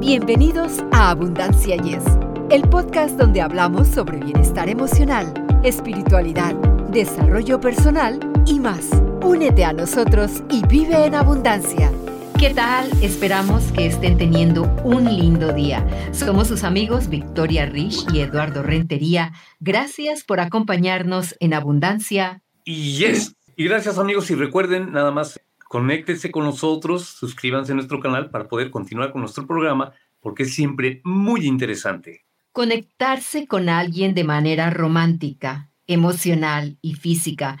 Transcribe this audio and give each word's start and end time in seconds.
Bienvenidos 0.00 0.78
a 0.92 1.10
Abundancia 1.10 1.76
Yes, 1.76 2.04
el 2.50 2.62
podcast 2.62 3.18
donde 3.18 3.40
hablamos 3.40 3.88
sobre 3.88 4.18
bienestar 4.18 4.68
emocional, 4.68 5.34
espiritualidad, 5.64 6.54
desarrollo 6.92 7.60
personal 7.60 8.20
y 8.46 8.60
más. 8.60 8.88
Únete 9.22 9.64
a 9.64 9.72
nosotros 9.72 10.44
y 10.50 10.64
vive 10.68 11.04
en 11.04 11.16
abundancia. 11.16 11.90
¿Qué 12.38 12.54
tal? 12.54 12.88
Esperamos 13.02 13.64
que 13.72 13.86
estén 13.86 14.16
teniendo 14.16 14.72
un 14.84 15.04
lindo 15.04 15.52
día. 15.52 15.84
Somos 16.12 16.46
sus 16.46 16.62
amigos 16.62 17.08
Victoria 17.08 17.66
Rich 17.66 18.06
y 18.14 18.20
Eduardo 18.20 18.62
Rentería. 18.62 19.32
Gracias 19.58 20.22
por 20.22 20.38
acompañarnos 20.38 21.34
en 21.40 21.54
Abundancia. 21.54 22.40
Y 22.62 22.98
yes. 22.98 23.34
Y 23.56 23.64
gracias 23.64 23.98
amigos 23.98 24.30
y 24.30 24.36
recuerden 24.36 24.92
nada 24.92 25.10
más 25.10 25.40
conéctense 25.68 26.30
con 26.30 26.44
nosotros, 26.44 27.04
suscríbanse 27.04 27.72
a 27.72 27.74
nuestro 27.74 28.00
canal 28.00 28.30
para 28.30 28.48
poder 28.48 28.70
continuar 28.70 29.12
con 29.12 29.20
nuestro 29.20 29.46
programa 29.46 29.92
porque 30.20 30.44
es 30.44 30.54
siempre 30.54 31.00
muy 31.04 31.46
interesante. 31.46 32.24
Conectarse 32.52 33.46
con 33.46 33.68
alguien 33.68 34.14
de 34.14 34.24
manera 34.24 34.70
romántica, 34.70 35.70
emocional 35.86 36.78
y 36.82 36.94
física 36.94 37.58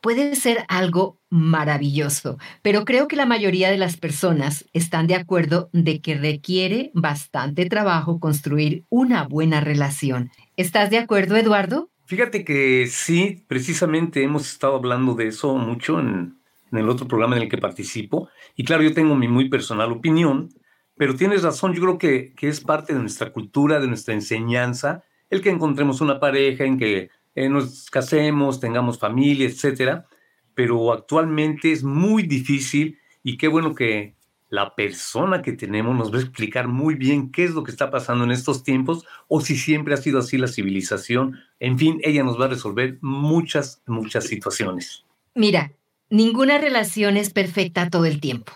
puede 0.00 0.36
ser 0.36 0.64
algo 0.68 1.18
maravilloso, 1.30 2.38
pero 2.62 2.84
creo 2.84 3.08
que 3.08 3.16
la 3.16 3.26
mayoría 3.26 3.70
de 3.70 3.78
las 3.78 3.96
personas 3.96 4.64
están 4.72 5.08
de 5.08 5.16
acuerdo 5.16 5.68
de 5.72 6.00
que 6.00 6.14
requiere 6.14 6.92
bastante 6.94 7.66
trabajo 7.66 8.20
construir 8.20 8.84
una 8.88 9.24
buena 9.24 9.60
relación. 9.60 10.30
¿Estás 10.56 10.90
de 10.90 10.98
acuerdo, 10.98 11.36
Eduardo? 11.36 11.90
Fíjate 12.04 12.44
que 12.44 12.86
sí, 12.88 13.44
precisamente 13.48 14.22
hemos 14.22 14.46
estado 14.48 14.76
hablando 14.76 15.14
de 15.14 15.26
eso 15.26 15.56
mucho 15.56 15.98
en, 15.98 16.35
en 16.72 16.78
el 16.78 16.88
otro 16.88 17.06
programa 17.06 17.36
en 17.36 17.42
el 17.42 17.48
que 17.48 17.58
participo. 17.58 18.28
Y 18.54 18.64
claro, 18.64 18.82
yo 18.82 18.92
tengo 18.94 19.14
mi 19.14 19.28
muy 19.28 19.48
personal 19.48 19.92
opinión, 19.92 20.48
pero 20.96 21.14
tienes 21.14 21.42
razón, 21.42 21.74
yo 21.74 21.82
creo 21.82 21.98
que, 21.98 22.32
que 22.34 22.48
es 22.48 22.60
parte 22.60 22.94
de 22.94 23.00
nuestra 23.00 23.32
cultura, 23.32 23.80
de 23.80 23.86
nuestra 23.86 24.14
enseñanza, 24.14 25.04
el 25.30 25.42
que 25.42 25.50
encontremos 25.50 26.00
una 26.00 26.20
pareja, 26.20 26.64
en 26.64 26.78
que 26.78 27.10
eh, 27.34 27.48
nos 27.48 27.90
casemos, 27.90 28.60
tengamos 28.60 28.98
familia, 28.98 29.46
etcétera. 29.46 30.06
Pero 30.54 30.92
actualmente 30.92 31.70
es 31.70 31.84
muy 31.84 32.22
difícil 32.22 32.98
y 33.22 33.36
qué 33.36 33.46
bueno 33.48 33.74
que 33.74 34.16
la 34.48 34.74
persona 34.74 35.42
que 35.42 35.52
tenemos 35.52 35.94
nos 35.96 36.12
va 36.12 36.18
a 36.18 36.22
explicar 36.22 36.68
muy 36.68 36.94
bien 36.94 37.30
qué 37.30 37.44
es 37.44 37.50
lo 37.50 37.62
que 37.62 37.72
está 37.72 37.90
pasando 37.90 38.24
en 38.24 38.30
estos 38.30 38.62
tiempos 38.62 39.04
o 39.28 39.40
si 39.40 39.56
siempre 39.56 39.92
ha 39.92 39.98
sido 39.98 40.20
así 40.20 40.38
la 40.38 40.46
civilización. 40.46 41.38
En 41.60 41.78
fin, 41.78 42.00
ella 42.02 42.22
nos 42.22 42.40
va 42.40 42.46
a 42.46 42.48
resolver 42.48 42.98
muchas, 43.02 43.82
muchas 43.86 44.24
situaciones. 44.24 45.04
Mira, 45.34 45.72
ninguna 46.10 46.58
relación 46.58 47.16
es 47.16 47.30
perfecta 47.30 47.90
todo 47.90 48.04
el 48.04 48.20
tiempo. 48.20 48.52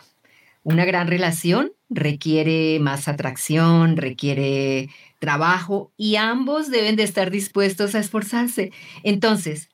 Una 0.62 0.84
gran 0.84 1.08
relación 1.08 1.72
requiere 1.88 2.78
más 2.80 3.08
atracción, 3.08 3.96
requiere 3.96 4.90
trabajo 5.18 5.92
y 5.96 6.16
ambos 6.16 6.70
deben 6.70 6.96
de 6.96 7.02
estar 7.02 7.30
dispuestos 7.30 7.94
a 7.94 8.00
esforzarse. 8.00 8.72
Entonces, 9.02 9.70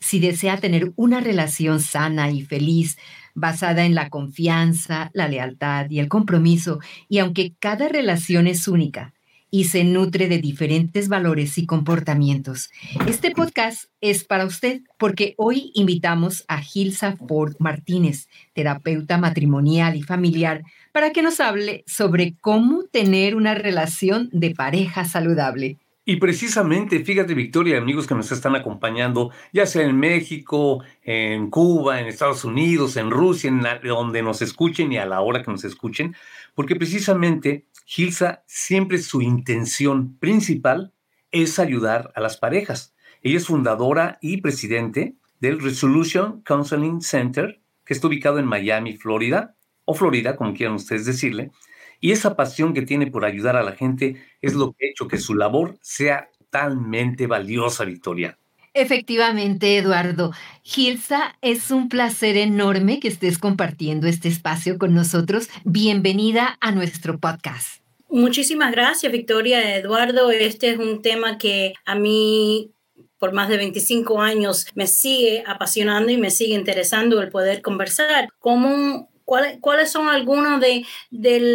si 0.00 0.18
desea 0.18 0.56
tener 0.56 0.92
una 0.96 1.20
relación 1.20 1.80
sana 1.80 2.30
y 2.30 2.42
feliz, 2.42 2.96
basada 3.34 3.84
en 3.84 3.94
la 3.94 4.08
confianza, 4.08 5.10
la 5.12 5.28
lealtad 5.28 5.88
y 5.90 6.00
el 6.00 6.08
compromiso, 6.08 6.80
y 7.08 7.18
aunque 7.18 7.54
cada 7.58 7.88
relación 7.88 8.46
es 8.46 8.66
única, 8.66 9.14
y 9.50 9.64
se 9.64 9.84
nutre 9.84 10.28
de 10.28 10.38
diferentes 10.38 11.08
valores 11.08 11.58
y 11.58 11.66
comportamientos. 11.66 12.70
Este 13.06 13.32
podcast 13.32 13.86
es 14.00 14.24
para 14.24 14.46
usted 14.46 14.82
porque 14.98 15.34
hoy 15.36 15.72
invitamos 15.74 16.44
a 16.48 16.58
Gilsa 16.58 17.16
Ford 17.16 17.54
Martínez, 17.58 18.28
terapeuta 18.52 19.18
matrimonial 19.18 19.96
y 19.96 20.02
familiar, 20.02 20.62
para 20.92 21.10
que 21.10 21.22
nos 21.22 21.40
hable 21.40 21.84
sobre 21.86 22.34
cómo 22.40 22.84
tener 22.84 23.34
una 23.34 23.54
relación 23.54 24.28
de 24.32 24.54
pareja 24.54 25.04
saludable. 25.04 25.78
Y 26.10 26.16
precisamente, 26.16 27.04
fíjate 27.04 27.34
Victoria, 27.34 27.78
amigos 27.78 28.06
que 28.06 28.16
nos 28.16 28.32
están 28.32 28.56
acompañando, 28.56 29.30
ya 29.52 29.64
sea 29.66 29.82
en 29.82 29.96
México, 29.96 30.82
en 31.04 31.50
Cuba, 31.50 32.00
en 32.00 32.06
Estados 32.06 32.44
Unidos, 32.44 32.96
en 32.96 33.10
Rusia, 33.10 33.48
en 33.48 33.62
donde 33.84 34.22
nos 34.22 34.42
escuchen 34.42 34.90
y 34.92 34.96
a 34.96 35.06
la 35.06 35.20
hora 35.20 35.44
que 35.44 35.52
nos 35.52 35.62
escuchen, 35.62 36.16
porque 36.54 36.74
precisamente 36.74 37.66
Gilsa 37.92 38.44
siempre 38.46 38.98
su 38.98 39.20
intención 39.20 40.16
principal 40.18 40.94
es 41.32 41.58
ayudar 41.58 42.12
a 42.14 42.20
las 42.20 42.36
parejas. 42.36 42.94
Ella 43.20 43.38
es 43.38 43.48
fundadora 43.48 44.16
y 44.22 44.42
presidente 44.42 45.16
del 45.40 45.58
Resolution 45.58 46.40
Counseling 46.42 47.00
Center, 47.00 47.60
que 47.84 47.92
está 47.92 48.06
ubicado 48.06 48.38
en 48.38 48.46
Miami, 48.46 48.96
Florida, 48.96 49.56
o 49.84 49.94
Florida, 49.94 50.36
como 50.36 50.54
quieran 50.54 50.76
ustedes 50.76 51.04
decirle. 51.04 51.50
Y 51.98 52.12
esa 52.12 52.36
pasión 52.36 52.74
que 52.74 52.82
tiene 52.82 53.08
por 53.08 53.24
ayudar 53.24 53.56
a 53.56 53.64
la 53.64 53.72
gente 53.72 54.22
es 54.40 54.54
lo 54.54 54.70
que 54.70 54.86
ha 54.86 54.90
hecho 54.90 55.08
que 55.08 55.18
su 55.18 55.34
labor 55.34 55.76
sea 55.82 56.30
totalmente 56.38 57.26
valiosa, 57.26 57.84
Victoria. 57.84 58.38
Efectivamente, 58.72 59.76
Eduardo. 59.76 60.32
Gilsa, 60.62 61.36
es 61.42 61.70
un 61.72 61.88
placer 61.88 62.36
enorme 62.36 63.00
que 63.00 63.08
estés 63.08 63.38
compartiendo 63.38 64.06
este 64.06 64.28
espacio 64.28 64.78
con 64.78 64.94
nosotros. 64.94 65.48
Bienvenida 65.64 66.56
a 66.60 66.70
nuestro 66.70 67.18
podcast. 67.18 67.82
Muchísimas 68.08 68.70
gracias, 68.70 69.10
Victoria, 69.10 69.76
Eduardo. 69.76 70.30
Este 70.30 70.70
es 70.70 70.78
un 70.78 71.02
tema 71.02 71.38
que 71.38 71.74
a 71.84 71.96
mí 71.96 72.72
por 73.18 73.32
más 73.32 73.48
de 73.48 73.58
25 73.58 74.22
años 74.22 74.66
me 74.74 74.86
sigue 74.86 75.44
apasionando 75.46 76.10
y 76.10 76.16
me 76.16 76.30
sigue 76.30 76.54
interesando 76.54 77.20
el 77.20 77.28
poder 77.28 77.62
conversar. 77.62 78.28
¿Cómo 78.38 79.09
¿Cuáles, 79.60 79.92
son 79.92 80.08
algunos 80.08 80.60
de, 80.60 80.84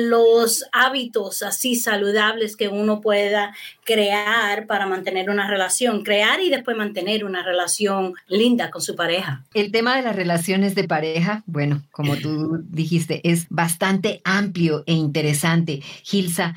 los 0.08 0.64
hábitos 0.72 1.44
así 1.44 1.76
saludables 1.76 2.56
que 2.56 2.70
uno 2.70 3.02
pueda 3.02 3.54
crear 3.84 4.66
para 4.66 4.86
mantener 4.86 5.30
una 5.30 5.50
relación? 5.50 6.04
Crear 6.04 6.40
y 6.40 6.50
después 6.50 6.78
mantener 6.78 7.26
una 7.26 7.44
relación 7.44 8.14
linda 8.28 8.72
con 8.72 8.82
su 8.82 8.96
pareja. 8.96 9.44
El 9.54 9.74
tema 9.74 9.98
de 9.98 10.04
las 10.04 10.16
relaciones 10.16 10.74
de 10.74 10.86
pareja, 10.86 11.44
bueno, 11.48 11.84
como 11.92 12.16
tú 12.16 12.64
dijiste, 12.70 13.20
es 13.30 13.48
bastante 13.50 14.22
amplio 14.24 14.86
e 14.88 14.94
interesante. 14.94 15.82
Gilsa, 16.04 16.56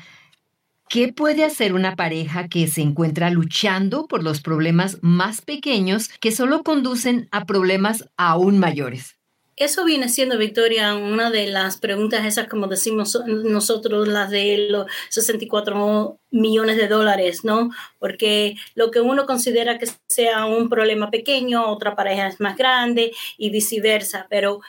¿Qué 0.87 1.13
puede 1.13 1.43
hacer 1.43 1.73
una 1.73 1.95
pareja 1.95 2.47
que 2.47 2.65
se 2.65 2.81
encuentra 2.81 3.29
luchando 3.29 4.07
por 4.07 4.23
los 4.23 4.41
problemas 4.41 4.97
más 5.01 5.41
pequeños 5.41 6.09
que 6.19 6.31
solo 6.31 6.63
conducen 6.63 7.27
a 7.31 7.45
problemas 7.45 8.09
aún 8.17 8.57
mayores? 8.57 9.18
Eso 9.59 9.83
viene 9.83 10.07
siendo, 10.07 10.37
Victoria, 10.37 10.95
una 10.95 11.29
de 11.29 11.47
las 11.47 11.77
preguntas 11.77 12.25
esas, 12.25 12.47
como 12.47 12.67
decimos 12.67 13.21
nosotros, 13.27 14.07
las 14.07 14.31
de 14.31 14.69
los 14.69 14.85
64 15.09 16.17
millones 16.31 16.77
de 16.77 16.87
dólares, 16.87 17.43
¿no? 17.43 17.69
Porque 17.99 18.55
lo 18.75 18.89
que 18.89 19.01
uno 19.01 19.25
considera 19.25 19.77
que 19.77 19.87
sea 20.07 20.45
un 20.45 20.69
problema 20.69 21.11
pequeño, 21.11 21.69
otra 21.69 21.93
pareja 21.97 22.27
es 22.27 22.39
más 22.39 22.55
grande 22.55 23.11
y 23.37 23.49
viceversa, 23.49 24.27
pero 24.29 24.61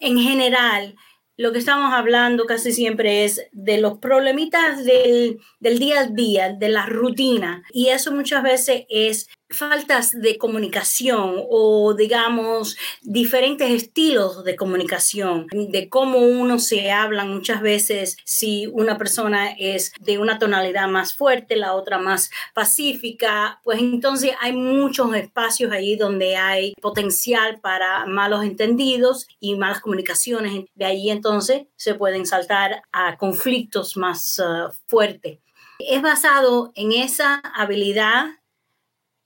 en 0.00 0.18
general, 0.18 0.94
lo 1.36 1.52
que 1.52 1.58
estamos 1.58 1.92
hablando 1.92 2.46
casi 2.46 2.72
siempre 2.72 3.24
es 3.24 3.46
de 3.52 3.78
los 3.78 3.98
problemitas 3.98 4.86
del, 4.86 5.38
del, 5.58 5.78
día 5.78 6.00
a 6.00 6.06
día, 6.06 6.52
de 6.54 6.68
la 6.70 6.86
rutina. 6.86 7.62
Y 7.72 7.88
eso 7.88 8.10
muchas 8.10 8.42
veces 8.42 8.84
es 8.88 9.28
faltas 9.50 10.12
de 10.12 10.38
comunicación 10.38 11.34
o 11.48 11.94
digamos 11.94 12.76
diferentes 13.02 13.70
estilos 13.70 14.44
de 14.44 14.56
comunicación, 14.56 15.46
de 15.50 15.88
cómo 15.88 16.18
uno 16.18 16.58
se 16.58 16.90
habla 16.90 17.24
muchas 17.24 17.60
veces 17.60 18.16
si 18.24 18.66
una 18.68 18.96
persona 18.96 19.50
es 19.58 19.92
de 20.00 20.18
una 20.18 20.38
tonalidad 20.38 20.88
más 20.88 21.14
fuerte, 21.14 21.56
la 21.56 21.74
otra 21.74 21.98
más 21.98 22.30
pacífica, 22.54 23.60
pues 23.64 23.80
entonces 23.80 24.32
hay 24.40 24.52
muchos 24.52 25.14
espacios 25.14 25.72
ahí 25.72 25.96
donde 25.96 26.36
hay 26.36 26.74
potencial 26.80 27.60
para 27.60 28.06
malos 28.06 28.44
entendidos 28.44 29.26
y 29.40 29.56
malas 29.56 29.80
comunicaciones. 29.80 30.64
De 30.74 30.84
ahí 30.84 31.10
entonces 31.10 31.62
se 31.76 31.94
pueden 31.94 32.26
saltar 32.26 32.82
a 32.92 33.16
conflictos 33.16 33.96
más 33.96 34.38
uh, 34.38 34.72
fuertes. 34.86 35.40
Es 35.78 36.02
basado 36.02 36.72
en 36.74 36.92
esa 36.92 37.36
habilidad 37.54 38.39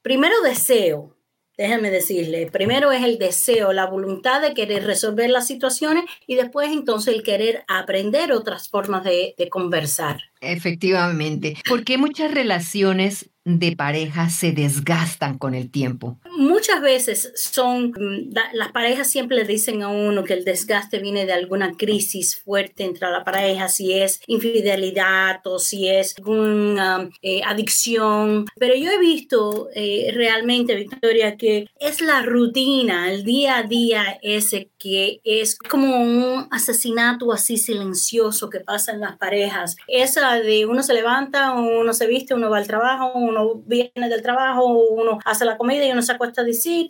primero 0.04 0.34
deseo, 0.42 1.16
déjenme 1.56 1.90
decirle, 1.90 2.50
primero 2.50 2.92
es 2.92 3.02
el 3.02 3.18
deseo, 3.18 3.72
la 3.72 3.86
voluntad 3.86 4.42
de 4.42 4.52
querer 4.52 4.84
resolver 4.84 5.30
las 5.30 5.46
situaciones 5.46 6.04
y 6.26 6.34
después 6.34 6.70
entonces 6.70 7.14
el 7.14 7.22
querer 7.22 7.64
aprender 7.68 8.30
otras 8.30 8.68
formas 8.68 9.02
de, 9.02 9.34
conversar. 9.50 10.20
Efectivamente, 10.42 11.56
porque 11.66 11.96
muchas 11.96 12.32
relaciones 12.32 13.30
de 13.44 13.76
pareja 13.76 14.30
se 14.30 14.52
desgastan 14.52 15.38
con 15.38 15.54
el 15.54 15.70
tiempo? 15.70 16.18
Muchas 16.36 16.80
veces 16.80 17.32
son, 17.36 17.90
mm, 17.90 18.32
las 18.54 18.72
parejas 18.72 19.08
siempre 19.08 19.36
le 19.36 19.44
dicen 19.44 19.82
a 19.82 19.88
uno 19.88 20.24
que 20.24 20.32
el 20.32 20.44
desgaste 20.44 20.98
viene 20.98 21.26
de 21.26 21.32
alguna 21.32 21.72
crisis 21.76 22.40
fuerte 22.42 22.84
entre 22.84 23.10
la 23.10 23.22
pareja, 23.22 23.68
si 23.68 23.92
es 23.92 24.20
infidelidad 24.26 25.40
o 25.44 25.58
si 25.58 25.88
es 25.88 26.14
alguna 26.18 27.08
eh, 27.22 27.42
adicción. 27.44 28.46
Pero 28.58 28.74
yo 28.74 28.90
he 28.90 28.98
visto 28.98 29.68
eh, 29.74 30.10
realmente, 30.14 30.74
Victoria, 30.74 31.36
que 31.36 31.68
es 31.78 32.00
la 32.00 32.22
rutina, 32.22 33.12
el 33.12 33.24
día 33.24 33.58
a 33.58 33.62
día 33.62 34.18
ese 34.22 34.70
que 34.78 35.20
es 35.24 35.58
como 35.58 35.96
un 35.96 36.46
asesinato 36.50 37.32
así 37.32 37.56
silencioso 37.56 38.50
que 38.50 38.60
pasa 38.60 38.92
en 38.92 39.00
las 39.00 39.16
parejas. 39.16 39.76
Esa 39.88 40.34
de 40.40 40.66
uno 40.66 40.82
se 40.82 40.92
levanta, 40.92 41.52
uno 41.52 41.94
se 41.94 42.06
viste, 42.06 42.34
uno 42.34 42.50
va 42.50 42.58
al 42.58 42.66
trabajo, 42.66 43.12
uno 43.14 43.33
viene 43.64 44.08
del 44.08 44.22
trabajo, 44.22 44.66
uno 44.66 45.18
hace 45.24 45.44
la 45.44 45.56
comida 45.56 45.84
y 45.84 45.92
uno 45.92 46.02
se 46.02 46.12
acuesta 46.12 46.42
a 46.42 46.44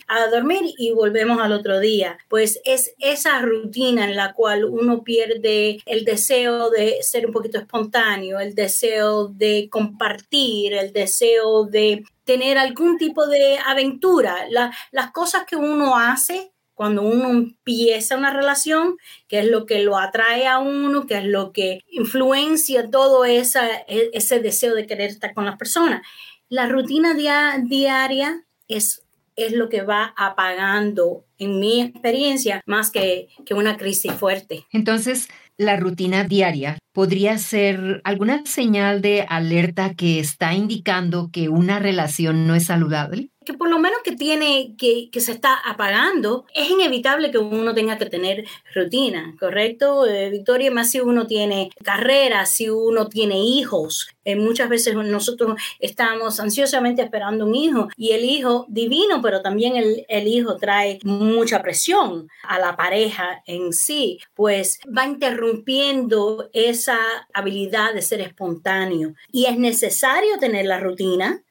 a 0.08 0.26
dormir 0.29 0.62
y 0.79 0.93
volvemos 0.93 1.41
al 1.41 1.52
otro 1.52 1.81
día. 1.81 2.19
Pues 2.29 2.61
es 2.64 2.94
esa 2.99 3.41
rutina 3.41 4.05
en 4.05 4.17
la 4.17 4.32
cual 4.32 4.64
uno 4.64 5.02
pierde 5.02 5.79
el 5.87 6.05
deseo 6.05 6.70
de 6.70 6.99
ser 7.02 7.26
un 7.26 7.32
poquito 7.32 7.58
espontáneo, 7.58 8.41
el 8.41 8.55
deseo 8.55 9.29
de 9.29 9.69
compartir, 9.70 10.75
el 10.75 10.93
deseo 10.93 11.64
de 11.64 12.05
tener 12.25 12.58
algún 12.58 12.99
tipo 12.99 13.26
de 13.26 13.58
aventura. 13.64 14.46
las 14.91 15.11
cosas 15.12 15.44
que 15.46 15.56
uno 15.56 15.96
hace 15.96 16.55
cuando 16.75 17.02
uno 17.02 17.31
empieza 17.31 18.17
una 18.17 18.32
relación, 18.32 18.96
que 19.29 19.38
es 19.38 19.46
lo 19.46 19.64
que 19.64 19.81
lo 19.81 19.96
atrae 19.96 20.46
a 20.46 20.58
uno, 20.58 21.06
que 21.06 21.19
es 21.19 21.25
lo 21.25 21.52
que 21.52 21.81
influencia 21.88 22.91
todo 22.91 23.25
esa, 23.25 23.69
e, 23.87 24.11
ese 24.12 24.41
deseo 24.41 24.75
de 24.75 24.87
querer 24.87 25.11
estar 25.11 25.35
con 25.35 25.44
las 25.44 25.56
personas. 25.56 26.05
La 26.54 26.68
rutina 26.68 27.14
diaria 27.14 28.44
es, 28.68 29.02
es 29.34 29.52
lo 29.54 29.68
que 29.68 29.82
va 29.82 30.14
apagando, 30.16 31.24
en 31.36 31.58
mi 31.58 31.82
experiencia, 31.82 32.60
más 32.64 32.92
que, 32.92 33.26
que 33.44 33.54
una 33.54 33.76
crisis 33.76 34.12
fuerte. 34.12 34.64
Entonces, 34.70 35.26
la 35.56 35.76
rutina 35.76 36.22
diaria 36.22 36.78
podría 36.92 37.38
ser 37.38 38.00
alguna 38.04 38.46
señal 38.46 39.02
de 39.02 39.26
alerta 39.28 39.94
que 39.94 40.20
está 40.20 40.54
indicando 40.54 41.28
que 41.32 41.48
una 41.48 41.80
relación 41.80 42.46
no 42.46 42.54
es 42.54 42.66
saludable? 42.66 43.30
Que 43.44 43.55
por 43.55 43.69
lo 43.69 43.79
menos 43.79 44.00
que 44.02 44.12
tiene, 44.12 44.75
que, 44.76 45.11
que, 45.11 45.20
se 45.20 45.32
está 45.32 45.55
apagando, 45.55 46.46
es 46.55 46.70
inevitable 46.70 47.31
que 47.31 47.38
uno 47.38 47.75
tenga 47.75 47.99
que 47.99 48.06
tener 48.06 48.44
rutina, 48.75 49.35
¿correcto? 49.38 50.06
Eh, 50.06 50.31
Victoria, 50.31 50.70
más 50.70 50.91
si 50.91 51.00
uno 51.00 51.26
tiene 51.26 51.70
carrera, 51.82 52.46
si 52.46 52.69
uno 52.69 53.08
tiene 53.08 53.38
hijos. 53.38 54.08
Eh, 54.25 54.37
muchas 54.37 54.69
veces 54.69 54.94
nosotros 54.94 55.61
estamos 55.79 56.41
ansiosamente 56.41 57.02
esperando 57.02 57.46
un 57.46 57.55
hijo 57.55 57.88
y 57.96 58.12
el 58.12 58.25
hijo 58.25 58.67
divino, 58.69 59.20
pero 59.23 59.43
también 59.43 59.76
el, 59.76 60.06
el 60.08 60.26
hijo 60.26 60.56
trae 60.56 60.99
mucha 61.05 61.62
presión 61.62 62.29
a 62.43 62.58
la 62.58 62.76
pareja 62.76 63.43
en 63.46 63.73
sí, 63.73 64.19
pues 64.35 64.81
va 64.87 65.06
interrumpiendo 65.06 66.49
esa 66.52 66.99
habilidad 67.32 67.94
de 67.94 68.02
ser 68.02 68.20
espontáneo. 68.20 69.14
Y 69.31 69.46
es 69.46 69.58
necesario 69.58 70.38
tener 70.38 70.67
la 70.67 70.81
rutina, 70.81 71.43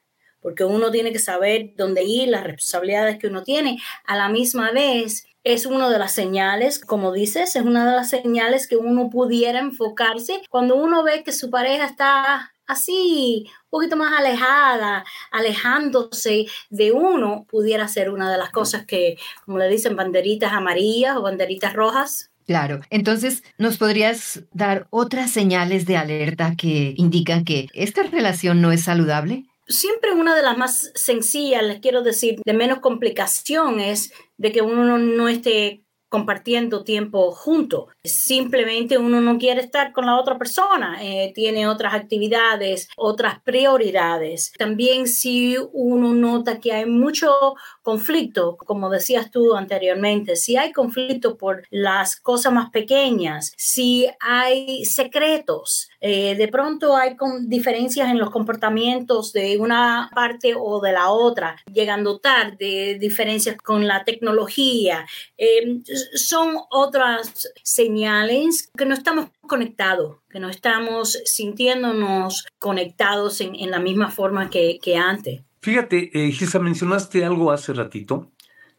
porque 0.44 0.62
uno 0.62 0.90
tiene 0.90 1.10
que 1.10 1.18
saber 1.18 1.70
dónde 1.74 2.04
ir, 2.04 2.28
las 2.28 2.44
responsabilidades 2.44 3.18
que 3.18 3.28
uno 3.28 3.42
tiene. 3.42 3.80
A 4.04 4.14
la 4.14 4.28
misma 4.28 4.72
vez, 4.72 5.26
es 5.42 5.64
una 5.64 5.88
de 5.88 5.98
las 5.98 6.12
señales, 6.12 6.78
como 6.78 7.12
dices, 7.14 7.56
es 7.56 7.62
una 7.62 7.88
de 7.88 7.96
las 7.96 8.10
señales 8.10 8.68
que 8.68 8.76
uno 8.76 9.08
pudiera 9.08 9.58
enfocarse 9.58 10.42
cuando 10.50 10.76
uno 10.76 11.02
ve 11.02 11.22
que 11.24 11.32
su 11.32 11.48
pareja 11.48 11.86
está 11.86 12.52
así, 12.66 13.46
un 13.46 13.70
poquito 13.70 13.96
más 13.96 14.12
alejada, 14.18 15.06
alejándose 15.30 16.44
de 16.68 16.92
uno, 16.92 17.46
pudiera 17.48 17.88
ser 17.88 18.10
una 18.10 18.30
de 18.30 18.36
las 18.36 18.50
cosas 18.50 18.84
que, 18.84 19.16
como 19.46 19.56
le 19.56 19.70
dicen, 19.70 19.96
banderitas 19.96 20.52
amarillas 20.52 21.16
o 21.16 21.22
banderitas 21.22 21.72
rojas. 21.72 22.30
Claro, 22.46 22.82
entonces 22.90 23.44
nos 23.56 23.78
podrías 23.78 24.42
dar 24.52 24.88
otras 24.90 25.30
señales 25.30 25.86
de 25.86 25.96
alerta 25.96 26.54
que 26.54 26.92
indican 26.98 27.46
que 27.46 27.68
esta 27.72 28.02
relación 28.02 28.60
no 28.60 28.72
es 28.72 28.82
saludable 28.82 29.46
siempre 29.66 30.12
una 30.12 30.34
de 30.34 30.42
las 30.42 30.56
más 30.58 30.90
sencillas, 30.94 31.62
les 31.62 31.80
quiero 31.80 32.02
decir, 32.02 32.40
de 32.44 32.52
menos 32.52 32.80
complicación 32.80 33.80
es 33.80 34.12
de 34.36 34.52
que 34.52 34.62
uno 34.62 34.98
no 34.98 35.28
esté 35.28 35.83
compartiendo 36.14 36.84
tiempo 36.84 37.32
junto. 37.32 37.88
Simplemente 38.04 38.98
uno 38.98 39.20
no 39.20 39.36
quiere 39.36 39.62
estar 39.62 39.90
con 39.90 40.06
la 40.06 40.16
otra 40.16 40.38
persona, 40.38 40.98
eh, 41.02 41.32
tiene 41.34 41.66
otras 41.66 41.92
actividades, 41.92 42.88
otras 42.96 43.40
prioridades. 43.40 44.52
También 44.56 45.08
si 45.08 45.56
uno 45.72 46.14
nota 46.14 46.60
que 46.60 46.70
hay 46.70 46.86
mucho 46.86 47.56
conflicto, 47.82 48.56
como 48.56 48.90
decías 48.90 49.32
tú 49.32 49.56
anteriormente, 49.56 50.36
si 50.36 50.56
hay 50.56 50.70
conflicto 50.70 51.36
por 51.36 51.64
las 51.70 52.14
cosas 52.14 52.52
más 52.52 52.70
pequeñas, 52.70 53.52
si 53.56 54.06
hay 54.20 54.84
secretos, 54.84 55.88
eh, 56.00 56.36
de 56.36 56.46
pronto 56.46 56.96
hay 56.96 57.16
diferencias 57.46 58.08
en 58.08 58.18
los 58.18 58.30
comportamientos 58.30 59.32
de 59.32 59.58
una 59.58 60.10
parte 60.14 60.54
o 60.56 60.80
de 60.80 60.92
la 60.92 61.10
otra, 61.10 61.56
llegando 61.72 62.20
tarde, 62.20 62.98
diferencias 63.00 63.56
con 63.56 63.88
la 63.88 64.04
tecnología. 64.04 65.06
Eh, 65.36 65.80
son 66.14 66.56
otras 66.70 67.52
señales 67.62 68.70
que 68.76 68.86
no 68.86 68.94
estamos 68.94 69.30
conectados, 69.40 70.18
que 70.28 70.40
no 70.40 70.48
estamos 70.48 71.18
sintiéndonos 71.24 72.46
conectados 72.58 73.40
en, 73.40 73.70
la 73.70 73.78
misma 73.78 74.10
forma 74.10 74.50
que, 74.50 74.96
antes. 74.96 75.42
Fíjate, 75.60 76.10
eh, 76.12 76.32
Gisa, 76.32 76.58
mencionaste 76.58 77.24
algo 77.24 77.50
hace 77.50 77.72
ratito, 77.72 78.30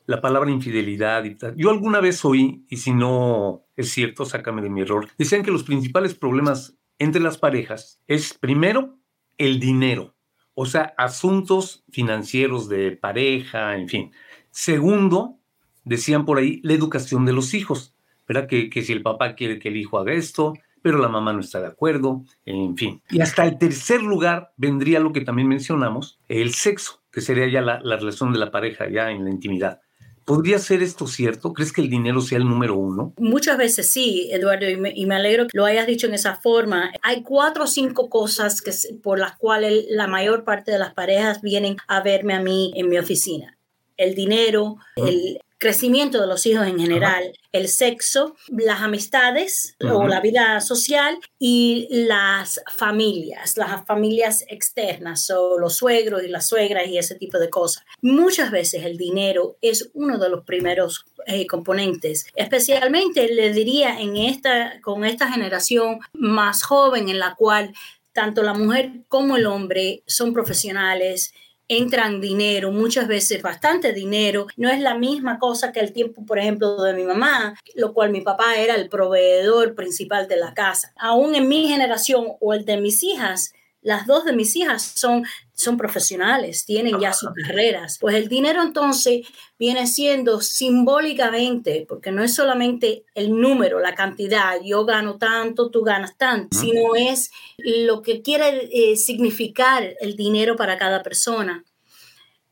la 0.06 0.22
palabra 0.22 0.51
infidelidad 0.51 1.24
y 1.24 1.36
tal. 1.36 1.56
Yo 1.56 1.69
alguna 1.69 2.00
vez 2.00 2.24
oí, 2.25 2.66
y 2.69 2.77
si 2.77 2.94
no 2.94 3.66
es 3.75 3.89
cierto, 3.89 4.25
sácame 4.25 4.62
de 4.62 4.69
mi 4.69 4.81
error, 4.81 5.10
decían 5.18 5.44
que 5.44 5.51
los 5.51 5.63
principales 5.63 6.13
problemas 6.13 6.78
entre 7.00 7.21
las 7.21 7.38
parejas 7.38 8.00
es 8.07 8.33
primero 8.33 8.98
el 9.38 9.60
dinero, 9.60 10.16
o 10.54 10.66
sea, 10.66 10.94
asuntos 10.98 11.83
financieros 11.92 12.69
de 12.69 12.92
pareja, 12.92 13.75
en 13.75 13.89
fin. 13.89 14.12
Segundo, 14.51 15.39
decían 15.86 16.26
por 16.26 16.40
ahí, 16.40 16.60
la 16.64 16.74
educación 16.74 17.26
de 17.26 17.34
los 17.34 17.54
hijos, 17.54 17.94
¿verdad? 18.28 18.48
Que, 18.48 18.70
que 18.70 18.82
si 18.82 18.92
el 18.92 19.02
papá 19.02 19.36
quiere 19.36 19.60
que 19.60 19.70
el 19.70 19.78
hijo 19.78 19.98
haga 19.98 20.14
esto, 20.14 20.54
pero 20.82 21.00
la 21.00 21.08
mamá 21.08 21.34
no 21.34 21.40
está 21.40 21.60
de 21.60 21.68
acuerdo, 21.68 22.24
en 22.46 22.78
fin. 22.78 23.02
Y 23.10 23.20
hasta 23.22 23.44
el 23.46 23.58
tercer 23.58 24.04
lugar 24.04 24.52
vendría 24.56 25.00
lo 25.00 25.14
que 25.14 25.22
también 25.22 25.48
mencionamos, 25.48 26.20
el 26.28 26.54
sexo, 26.54 27.02
que 27.12 27.22
sería 27.22 27.48
ya 27.48 27.62
la, 27.62 27.80
la 27.82 27.98
relación 27.98 28.32
de 28.32 28.38
la 28.38 28.52
pareja, 28.52 28.88
ya 28.88 29.10
en 29.10 29.24
la 29.24 29.32
intimidad. 29.32 29.82
¿Podría 30.26 30.58
ser 30.58 30.82
esto 30.82 31.06
cierto? 31.06 31.54
¿Crees 31.54 31.72
que 31.72 31.82
el 31.82 31.90
dinero 31.90 32.20
sea 32.20 32.40
el 32.40 32.46
número 32.46 32.76
uno? 32.76 33.14
Muchas 33.18 33.58
veces 33.58 33.92
sí, 33.92 34.30
Eduardo, 34.31 34.68
y 34.68 34.76
me, 34.76 34.92
y 34.96 35.06
me, 35.06 35.16
alegro 35.16 35.46
que 35.48 35.56
lo 35.58 35.66
hayas 35.66 35.86
dicho 35.86 36.08
en 36.08 36.16
esa 36.16 36.36
forma. 36.36 36.92
Hay 37.04 37.22
cuatro 37.22 37.64
o 37.64 37.68
cinco 37.68 38.10
cosas 38.10 38.62
que, 38.62 38.72
por 39.04 39.20
las 39.20 39.38
cuales 39.38 39.86
la 39.90 40.08
mayor 40.08 40.44
parte 40.44 40.72
de 40.72 40.80
las 40.80 40.96
parejas 40.96 41.42
vienen 41.42 41.78
a 41.88 42.02
verme 42.02 42.34
a 42.34 42.42
mí 42.42 42.74
en 42.76 42.90
mi 42.90 42.98
oficina. 42.98 43.58
El 43.98 44.14
dinero, 44.14 44.78
el, 44.96 45.40
crecimiento 45.66 46.22
de 46.22 46.28
los 46.28 46.46
hijos 46.46 46.68
en 46.68 46.78
general, 46.78 47.34
el 47.52 47.68
sexo, 47.68 48.36
las 48.50 48.82
amistades 48.82 49.76
o 49.82 50.08
la 50.08 50.22
vida 50.22 50.62
social 50.62 51.18
y 51.40 51.88
las 51.90 52.62
familias, 52.72 53.58
las 53.58 53.84
familias 53.88 54.46
externas 54.48 55.28
o 55.31 55.57
los 55.57 55.78
suegros 55.78 56.24
y 56.24 56.28
las 56.28 56.48
suegras 56.48 56.88
y 56.88 57.00
ese 57.00 57.16
tipo 57.16 57.40
de 57.40 57.50
cosas. 57.50 57.84
Muchas 58.04 58.52
veces 58.52 58.86
el 58.86 58.95
dinero 58.95 59.57
es 59.60 59.90
uno 59.95 60.19
de 60.19 60.30
los 60.30 60.44
primeros 60.44 61.07
eh, 61.26 61.48
componentes, 61.48 62.28
especialmente 62.36 63.28
le 63.28 63.52
diría 63.52 64.00
en 64.00 64.18
esta, 64.18 64.80
con 64.81 65.04
esta 65.04 65.31
generación 65.31 65.98
más 66.14 66.62
joven 66.62 67.10
en 67.10 67.18
la 67.18 67.34
cual 67.34 67.74
tanto 68.14 68.44
la 68.44 68.54
mujer 68.54 68.92
como 69.07 69.36
el 69.36 69.48
hombre 69.48 70.04
son 70.06 70.31
profesionales, 70.31 71.34
entran 71.68 72.22
dinero, 72.22 72.72
muchas 72.72 73.07
veces 73.07 73.42
bastante 73.42 73.94
dinero. 73.94 74.48
No 74.57 74.69
es 74.69 74.80
la 74.80 74.95
misma 74.95 75.40
cosa 75.40 75.72
que 75.72 75.80
el 75.80 75.94
tiempo, 75.94 76.26
por 76.26 76.40
ejemplo, 76.40 76.81
de 76.81 76.94
mi 76.94 77.04
mamá, 77.04 77.56
lo 77.76 77.94
cual 77.94 78.12
mi 78.12 78.22
papá 78.22 78.56
era 78.57 78.76
el 78.76 78.90
proveedor 78.90 79.76
principal 79.76 80.28
de 80.28 80.38
la 80.38 80.54
casa. 80.54 80.94
Aún 80.98 81.36
en 81.36 81.48
mi 81.48 81.68
generación 81.68 82.28
o 82.40 82.54
el 82.54 82.66
de 82.66 82.78
mis 82.78 83.04
hijas, 83.04 83.54
las 83.85 84.07
dos 84.07 84.25
de 84.25 84.33
mis 84.33 84.56
hijas 84.56 84.81
son, 84.95 85.23
son 85.54 85.77
profesionales, 85.77 86.65
tienen 86.65 86.99
ya 86.99 87.13
sus 87.13 87.30
carreras. 87.30 87.99
Pues 88.01 88.15
el 88.15 88.27
dinero 88.27 88.63
entonces 88.63 89.27
viene 89.59 89.85
siendo 89.85 90.42
simbólicamente, 90.42 91.85
porque 91.87 92.11
no 92.11 92.23
es 92.23 92.33
solamente 92.33 93.06
el 93.13 93.39
número, 93.39 93.80
la 93.80 93.94
cantidad, 93.94 94.56
yo 94.63 94.85
gano 94.85 95.18
tanto, 95.19 95.69
tú 95.69 95.83
ganas 95.83 96.18
tanto, 96.18 96.57
sino 96.57 96.95
es 96.95 97.30
lo 97.59 98.01
que 98.01 98.23
quiere 98.23 98.69
eh, 98.73 98.97
significar 98.97 99.95
el 100.01 100.15
dinero 100.15 100.56
para 100.56 100.80
cada 100.80 101.04
persona. 101.04 101.63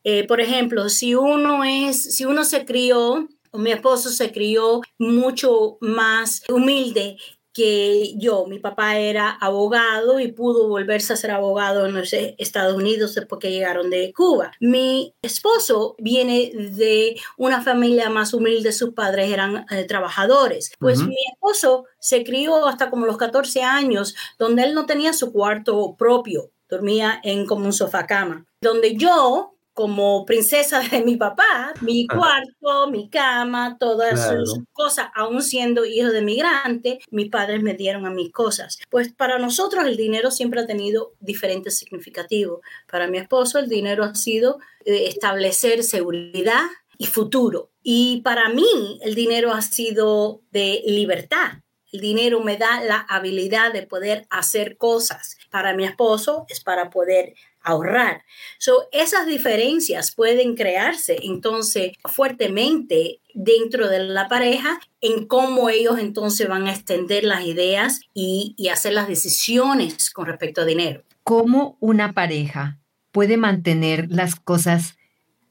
Eh, 0.04 0.28
por 0.28 0.40
ejemplo, 0.40 0.88
si 0.88 1.16
uno 1.16 1.64
es, 1.64 2.16
si 2.16 2.26
uno 2.26 2.44
se 2.44 2.64
crió, 2.64 3.28
o 3.50 3.58
mi 3.58 3.72
esposo 3.72 4.10
se 4.10 4.32
crió 4.32 4.82
mucho 5.00 5.78
más 5.82 6.44
humilde 6.48 7.18
que 7.54 8.16
yo. 8.18 8.46
Mi 8.48 8.60
papá 8.60 8.98
era 8.98 9.30
abogado 9.30 10.20
y 10.20 10.32
pudo 10.32 10.68
volverse 10.68 11.14
a 11.14 11.18
ser 11.18 11.32
abogado 11.32 11.86
en 11.86 11.94
los 11.94 12.12
Estados 12.12 12.76
Unidos 12.76 13.16
después 13.16 13.40
que 13.40 13.52
llegaron 13.52 13.90
de 13.90 14.12
Cuba. 14.14 14.52
Mi 14.60 15.14
esposo 15.22 15.96
viene 16.00 16.52
de 16.54 17.16
una 17.38 17.62
familia 17.62 18.10
más 18.10 18.34
humilde, 18.34 18.72
sus 18.72 18.94
padres 18.94 19.32
eran 19.32 19.66
eh, 19.70 19.86
trabajadores. 19.86 20.74
Pues 20.80 21.00
mi 21.04 21.16
esposo 21.32 21.86
se 22.00 22.24
crió 22.24 22.68
hasta 22.68 22.90
como 22.90 23.06
los 23.06 23.18
14 23.18 23.62
años, 23.64 24.16
donde 24.40 24.64
él 24.64 24.74
no 24.74 24.86
tenía 24.86 25.14
su 25.14 25.32
cuarto 25.32 25.96
propio, 25.98 26.52
dormía 26.70 27.20
en 27.24 27.46
como 27.46 27.66
un 27.66 27.74
sofá 27.74 28.08
cama. 28.08 28.46
Donde 28.62 28.96
yo 28.96 29.54
como 29.74 30.26
princesa 30.26 30.82
de 30.82 31.04
mi 31.04 31.18
papá, 31.18 31.74
mi 31.82 32.08
cuarto, 32.08 32.90
mi 32.92 33.10
cama, 33.10 33.78
todas 33.80 34.30
sus 34.30 34.60
cosas, 34.72 35.08
aún 35.16 35.42
siendo 35.42 35.86
hijo 35.86 36.10
de 36.10 36.22
migrante, 36.22 37.00
mis 37.10 37.30
padres 37.30 37.64
me 37.64 37.74
dieron 37.74 38.06
a 38.06 38.12
mis 38.12 38.32
cosas. 38.32 38.80
Pues 38.90 39.12
para 39.12 39.40
nosotros 39.40 39.86
el 39.86 39.98
dinero 39.98 40.32
siempre 40.32 40.62
ha 40.62 40.68
tenido 40.68 41.14
diferentes 41.20 41.78
significativos. 41.78 42.62
Para 42.90 43.08
mi 43.08 43.18
esposo 43.18 43.60
el 43.60 43.68
dinero 43.68 44.04
ha 44.04 44.16
sido 44.16 44.60
eh, 44.86 45.08
establecer 45.08 45.84
seguridad 45.84 46.66
y 46.98 47.08
futuro. 47.08 47.72
Y 47.82 48.22
para 48.22 48.50
mí 48.50 49.00
el 49.02 49.16
dinero 49.16 49.52
ha 49.52 49.62
sido 49.62 50.42
de 50.52 50.84
libertad. 50.86 51.64
El 51.92 52.00
dinero 52.00 52.40
me 52.40 52.58
da 52.58 52.82
la 52.82 53.06
habilidad 53.08 53.72
de 53.72 53.84
poder 53.84 54.26
hacer 54.32 54.78
cosas. 54.78 55.38
Para 55.52 55.76
mi 55.76 55.86
esposo 55.86 56.46
es 56.50 56.64
para 56.64 56.90
poder 56.90 57.36
ahorrar. 57.64 58.24
So, 58.60 58.88
esas 58.92 59.26
diferencias 59.26 60.14
pueden 60.14 60.56
crearse 60.56 61.18
entonces 61.24 61.94
fuertemente 62.06 63.22
dentro 63.34 63.90
de 63.90 64.00
la 64.00 64.28
pareja 64.28 64.80
en 65.02 65.26
cómo 65.26 65.70
ellos 65.70 65.98
entonces 66.00 66.48
van 66.48 66.68
a 66.68 66.72
extender 66.72 67.24
las 67.24 67.46
ideas 67.46 68.02
y, 68.14 68.54
y 68.58 68.68
hacer 68.68 68.94
las 68.94 69.08
decisiones 69.08 70.12
con 70.12 70.28
respecto 70.28 70.62
a 70.62 70.66
dinero. 70.66 71.04
¿Cómo 71.24 71.78
una 71.80 72.14
pareja 72.14 72.80
puede 73.12 73.38
mantener 73.38 74.08
las 74.10 74.36
cosas, 74.36 74.98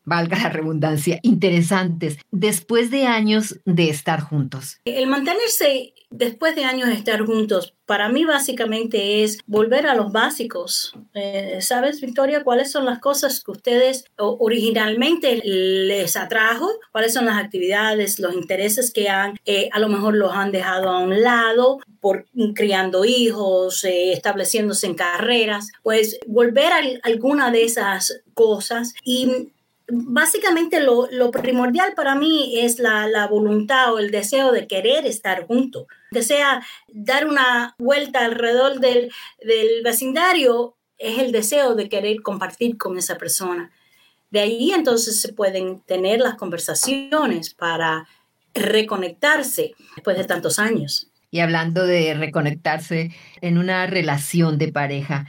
valga 0.04 0.38
la 0.38 0.48
redundancia, 0.48 1.18
interesantes 1.22 2.18
después 2.30 2.90
de 2.90 3.06
años 3.06 3.60
de 3.64 3.88
estar 3.88 4.20
juntos? 4.20 4.78
El 4.84 5.06
mantenerse 5.06 5.94
después 6.10 6.54
de 6.54 6.64
años 6.64 6.88
de 6.88 6.94
estar 6.94 7.24
juntos, 7.24 7.74
para 7.86 8.08
mí 8.08 8.24
básicamente 8.24 9.22
es 9.22 9.38
volver 9.46 9.86
a 9.86 9.94
los 9.94 10.12
básicos. 10.12 10.94
Eh, 11.14 11.58
¿Sabes, 11.60 12.00
Victoria, 12.00 12.44
cuáles 12.44 12.70
son 12.70 12.84
las 12.84 13.00
cosas 13.00 13.42
que 13.42 13.50
ustedes 13.50 14.04
originalmente 14.16 15.40
les 15.44 16.16
atrajo? 16.16 16.70
¿Cuáles 16.92 17.12
son 17.12 17.26
las 17.26 17.38
actividades, 17.38 18.18
los 18.18 18.34
intereses 18.34 18.92
que 18.92 19.08
han, 19.08 19.36
eh, 19.44 19.68
a 19.72 19.78
lo 19.78 19.88
mejor 19.88 20.14
los 20.14 20.32
han 20.32 20.52
dejado 20.52 20.90
a 20.90 20.98
un 21.00 21.22
lado 21.22 21.80
por 22.00 22.26
criando 22.54 23.04
hijos, 23.04 23.84
eh, 23.84 24.12
estableciéndose 24.12 24.86
en 24.86 24.94
carreras? 24.94 25.68
Pues 25.82 26.18
volver 26.26 26.72
a 26.72 26.80
alguna 27.02 27.50
de 27.50 27.64
esas 27.64 28.22
cosas 28.34 28.94
y 29.04 29.50
básicamente 29.94 30.80
lo, 30.80 31.30
primordial 31.30 31.92
para 31.94 32.14
mí 32.14 32.58
es 32.58 32.78
la, 32.78 33.26
voluntad 33.28 33.92
o 33.92 33.98
el 33.98 34.10
deseo 34.10 34.50
de 34.50 34.66
querer 34.66 35.06
estar 35.06 35.46
juntos. 35.46 35.86
Desea 36.10 36.62
dar 36.88 37.26
una 37.26 37.74
vuelta 37.78 38.24
alrededor 38.24 38.80
del, 38.80 39.10
vecindario, 39.84 40.76
es 40.96 41.18
el 41.18 41.30
deseo 41.30 41.74
de 41.74 41.88
querer 41.88 42.22
compartir 42.22 42.78
con 42.78 42.96
esa 42.96 43.18
persona. 43.18 43.70
De 44.30 44.40
ahí 44.40 44.72
entonces 44.72 45.20
se 45.20 45.34
pueden 45.34 45.80
tener 45.82 46.20
las 46.20 46.36
conversaciones 46.36 47.52
para 47.52 48.08
reconectarse 48.54 49.74
después 49.94 50.16
de 50.16 50.24
tantos 50.24 50.58
años. 50.58 51.08
Y 51.30 51.40
hablando 51.40 51.86
de 51.86 52.14
reconectarse 52.14 53.10
en 53.42 53.58
una 53.58 53.86
relación 53.86 54.56
de 54.56 54.72
pareja, 54.72 55.26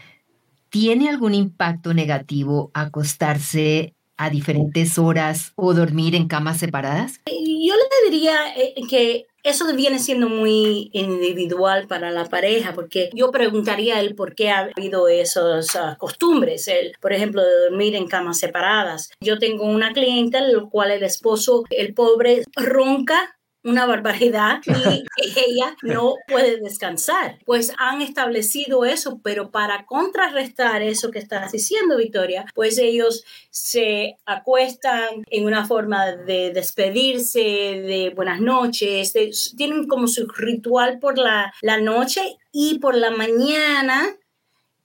¿tiene 0.69 1.09
algún 1.09 1.33
impacto 1.33 1.93
negativo 1.93 2.71
acostarse 2.73 3.93
a 4.17 4.29
diferentes 4.29 4.97
horas 4.97 5.53
o 5.55 5.73
dormir 5.73 6.15
en 6.15 6.27
camas 6.27 6.57
separadas? 6.57 7.21
Yo 7.25 7.73
le 7.75 8.11
diría 8.11 8.35
eh, 8.55 8.73
que 8.89 9.25
eso 9.43 9.65
viene 9.75 9.99
siendo 9.99 10.29
muy 10.29 10.89
individual 10.93 11.87
para 11.87 12.11
la 12.11 12.25
pareja, 12.25 12.73
porque 12.73 13.09
yo 13.13 13.29
preguntaría 13.31 13.99
el 13.99 14.15
por 14.15 14.35
qué 14.35 14.49
ha 14.49 14.69
habido 14.75 15.09
esas 15.09 15.75
ah, 15.75 15.97
costumbres, 15.99 16.67
el, 16.69 16.93
por 17.01 17.11
ejemplo, 17.11 17.43
de 17.43 17.69
dormir 17.69 17.95
en 17.95 18.07
camas 18.07 18.39
separadas. 18.39 19.09
Yo 19.19 19.39
tengo 19.39 19.65
una 19.65 19.91
clienta, 19.91 20.39
el 20.39 20.61
cual 20.69 20.91
el 20.91 21.03
esposo, 21.03 21.65
el 21.69 21.93
pobre, 21.93 22.43
ronca 22.55 23.35
una 23.63 23.85
barbaridad 23.85 24.61
y 24.65 25.05
ella 25.39 25.75
no 25.81 26.15
puede 26.27 26.57
descansar. 26.57 27.39
Pues 27.45 27.73
han 27.77 28.01
establecido 28.01 28.85
eso, 28.85 29.19
pero 29.23 29.51
para 29.51 29.85
contrarrestar 29.85 30.81
eso 30.81 31.11
que 31.11 31.19
estás 31.19 31.51
diciendo, 31.51 31.97
Victoria, 31.97 32.45
pues 32.53 32.77
ellos 32.77 33.23
se 33.49 34.17
acuestan 34.25 35.23
en 35.29 35.45
una 35.45 35.65
forma 35.65 36.11
de 36.11 36.51
despedirse, 36.51 37.39
de 37.39 38.11
buenas 38.15 38.41
noches, 38.41 39.13
tienen 39.55 39.87
como 39.87 40.07
su 40.07 40.27
ritual 40.27 40.99
por 40.99 41.17
la, 41.17 41.53
la 41.61 41.79
noche 41.79 42.37
y 42.51 42.79
por 42.79 42.95
la 42.95 43.11
mañana 43.11 44.15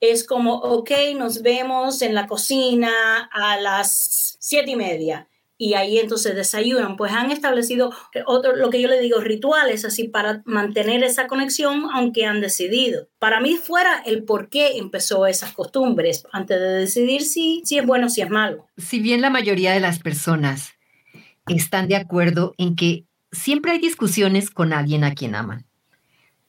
es 0.00 0.24
como, 0.24 0.54
ok, 0.54 0.90
nos 1.16 1.42
vemos 1.42 2.02
en 2.02 2.14
la 2.14 2.26
cocina 2.26 3.28
a 3.32 3.60
las 3.60 4.36
siete 4.38 4.70
y 4.70 4.76
media 4.76 5.28
y 5.58 5.74
ahí 5.74 5.98
entonces 5.98 6.36
desayunan, 6.36 6.96
pues 6.96 7.12
han 7.12 7.32
establecido 7.32 7.92
otro, 8.26 8.54
lo 8.54 8.70
que 8.70 8.80
yo 8.80 8.88
le 8.88 9.00
digo, 9.00 9.20
rituales 9.20 9.84
así 9.84 10.04
para 10.04 10.40
mantener 10.46 11.02
esa 11.02 11.26
conexión, 11.26 11.88
aunque 11.92 12.24
han 12.26 12.40
decidido. 12.40 13.08
Para 13.18 13.40
mí 13.40 13.56
fuera 13.56 14.00
el 14.06 14.22
por 14.22 14.48
qué 14.48 14.78
empezó 14.78 15.26
esas 15.26 15.52
costumbres 15.52 16.24
antes 16.32 16.60
de 16.60 16.68
decidir 16.68 17.22
si, 17.22 17.60
si 17.64 17.76
es 17.76 17.84
bueno 17.84 18.06
o 18.06 18.08
si 18.08 18.22
es 18.22 18.30
malo. 18.30 18.68
Si 18.76 19.00
bien 19.00 19.20
la 19.20 19.30
mayoría 19.30 19.72
de 19.72 19.80
las 19.80 19.98
personas 19.98 20.74
están 21.48 21.88
de 21.88 21.96
acuerdo 21.96 22.54
en 22.56 22.76
que 22.76 23.04
siempre 23.32 23.72
hay 23.72 23.80
discusiones 23.80 24.50
con 24.50 24.72
alguien 24.72 25.02
a 25.02 25.14
quien 25.14 25.34
aman, 25.34 25.66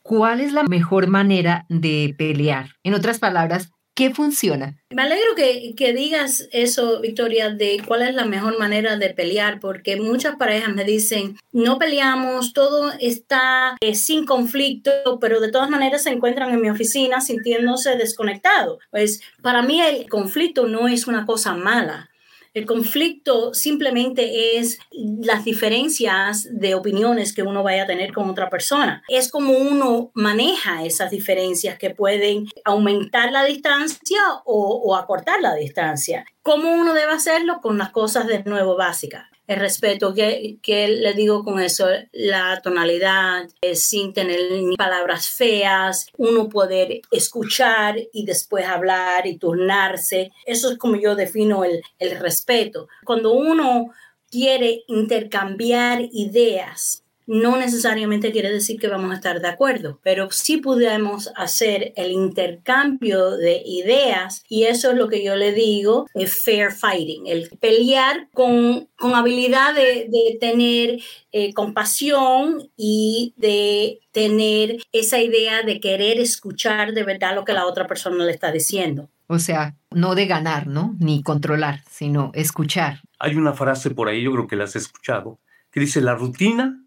¿cuál 0.03 0.39
es 0.39 0.53
la 0.53 0.63
mejor 0.63 1.07
manera 1.07 1.65
de 1.67 2.13
pelear? 2.15 2.75
En 2.83 2.93
otras 2.93 3.17
palabras, 3.17 3.71
¿Qué 3.99 4.11
funciona? 4.11 4.77
Me 4.91 5.01
alegro 5.01 5.35
que, 5.35 5.73
que, 5.75 5.91
digas 5.91 6.47
eso, 6.53 7.01
Victoria, 7.01 7.49
de 7.49 7.81
cuál 7.85 8.01
es 8.01 8.15
la 8.15 8.23
mejor 8.23 8.57
manera 8.57 8.95
de 8.95 9.09
pelear, 9.09 9.59
porque 9.59 9.97
muchas 9.97 10.37
parejas 10.37 10.73
me 10.73 10.85
dicen, 10.85 11.35
no 11.51 11.77
peleamos, 11.77 12.53
todo 12.53 12.93
está 13.01 13.75
eh, 13.81 13.95
sin 13.95 14.25
conflicto, 14.25 15.19
pero 15.19 15.41
de 15.41 15.51
todas 15.51 15.69
maneras 15.69 16.03
se 16.03 16.11
encuentran 16.11 16.49
en 16.51 16.61
mi 16.61 16.69
oficina 16.69 17.19
sintiéndose 17.19 17.97
desconectados. 17.97 18.79
Pues 18.89 19.21
para 19.41 19.63
mí 19.63 19.81
el 19.81 20.07
conflicto 20.07 20.65
no 20.65 20.87
es 20.87 21.05
una 21.05 21.25
cosa 21.25 21.53
mala. 21.53 22.08
El 22.53 22.65
conflicto 22.65 23.53
simplemente 23.53 24.57
es 24.57 24.79
las 24.91 25.45
diferencias 25.45 26.47
de 26.51 26.75
opiniones 26.75 27.33
que 27.33 27.43
uno 27.43 27.63
vaya 27.63 27.83
a 27.83 27.87
tener 27.87 28.11
con 28.11 28.29
otra 28.29 28.49
persona. 28.49 29.03
Es 29.07 29.29
como 29.29 29.53
uno 29.53 30.11
maneja 30.13 30.83
esas 30.83 31.11
diferencias 31.11 31.77
que 31.77 31.91
pueden 31.91 32.47
aumentar 32.65 33.31
la 33.31 33.43
distancia 33.43 34.19
o, 34.45 34.95
acortar 34.95 35.41
la 35.41 35.55
distancia. 35.55 36.25
¿Cómo 36.41 36.71
uno 36.71 36.93
debe 36.93 37.11
hacerlo? 37.11 37.59
Con 37.61 37.77
las 37.77 37.91
cosas 37.91 38.27
de 38.27 38.43
nuevo 38.43 38.75
básicas 38.75 39.27
el 39.49 39.59
respeto, 39.59 40.13
que 40.13 40.87
le 40.87 41.13
digo 41.15 41.43
con 41.43 41.59
eso, 41.59 41.87
la 42.11 42.61
tonalidad, 42.61 43.49
eh, 43.61 43.75
sin 43.75 44.13
tener 44.13 44.39
palabras 44.77 45.27
feas, 45.27 46.05
uno 46.17 46.49
poder 46.49 47.01
escuchar 47.09 47.97
y 48.13 48.25
después 48.25 48.67
hablar 48.67 49.25
y 49.25 49.37
turnarse. 49.37 50.31
Eso 50.45 50.71
es 50.71 50.77
como 50.77 50.97
yo 50.97 51.15
defino 51.15 51.63
el, 51.63 51.81
el 51.97 52.19
respeto. 52.19 52.89
Cuando 53.03 53.33
uno 53.33 53.89
quiere 54.29 54.83
intercambiar 54.85 56.07
ideas, 56.11 57.03
no 57.29 57.57
necesariamente 57.57 58.31
quiere 58.31 58.51
decir 58.51 58.79
que 58.79 58.87
vamos 58.87 59.11
a 59.11 59.15
estar 59.15 59.39
de 59.39 59.47
acuerdo, 59.47 59.99
pero 60.01 60.31
sí 60.31 60.57
podemos 60.57 61.31
hacer 61.35 61.93
el 61.95 62.11
intercambio 62.11 63.37
de 63.37 63.61
ideas 63.63 64.43
y 64.49 64.63
eso 64.63 64.89
es 64.89 64.97
lo 64.97 65.09
que 65.09 65.23
yo 65.23 65.35
le 65.35 65.53
digo, 65.53 66.07
el 66.15 66.27
fair 66.27 66.71
fighting, 66.71 67.27
el 67.27 67.47
pelear 67.59 68.29
con, 68.33 68.89
con 68.97 69.13
habilidad 69.13 69.75
de, 69.75 70.09
tener 70.41 71.01
eh, 71.31 71.53
compasión 71.53 72.71
y 72.75 73.35
de 73.37 73.99
tener 74.11 74.77
esa 74.91 75.21
idea 75.21 75.61
de 75.61 75.79
querer 75.79 76.19
escuchar 76.19 76.93
de 76.93 77.03
verdad 77.03 77.35
lo 77.35 77.45
que 77.45 77.53
la 77.53 77.67
otra 77.67 77.85
persona 77.85 78.25
le 78.25 78.31
está 78.31 78.51
diciendo. 78.51 79.07
O 79.27 79.37
sea, 79.37 79.75
no 79.91 80.15
de 80.15 80.25
ganar, 80.25 80.65
¿no? 80.65 80.95
Ni 80.99 81.21
controlar, 81.21 81.83
sino 81.87 82.31
escuchar. 82.33 83.01
Hay 83.19 83.35
una 83.35 83.53
frase 83.53 83.91
por 83.91 84.09
ahí, 84.09 84.23
yo 84.23 84.31
creo 84.31 84.47
que 84.47 84.55
la 84.55 84.63
has 84.63 84.75
escuchado, 84.75 85.39
que 85.69 85.79
dice, 85.79 86.01
la 86.01 86.15
rutina 86.15 86.83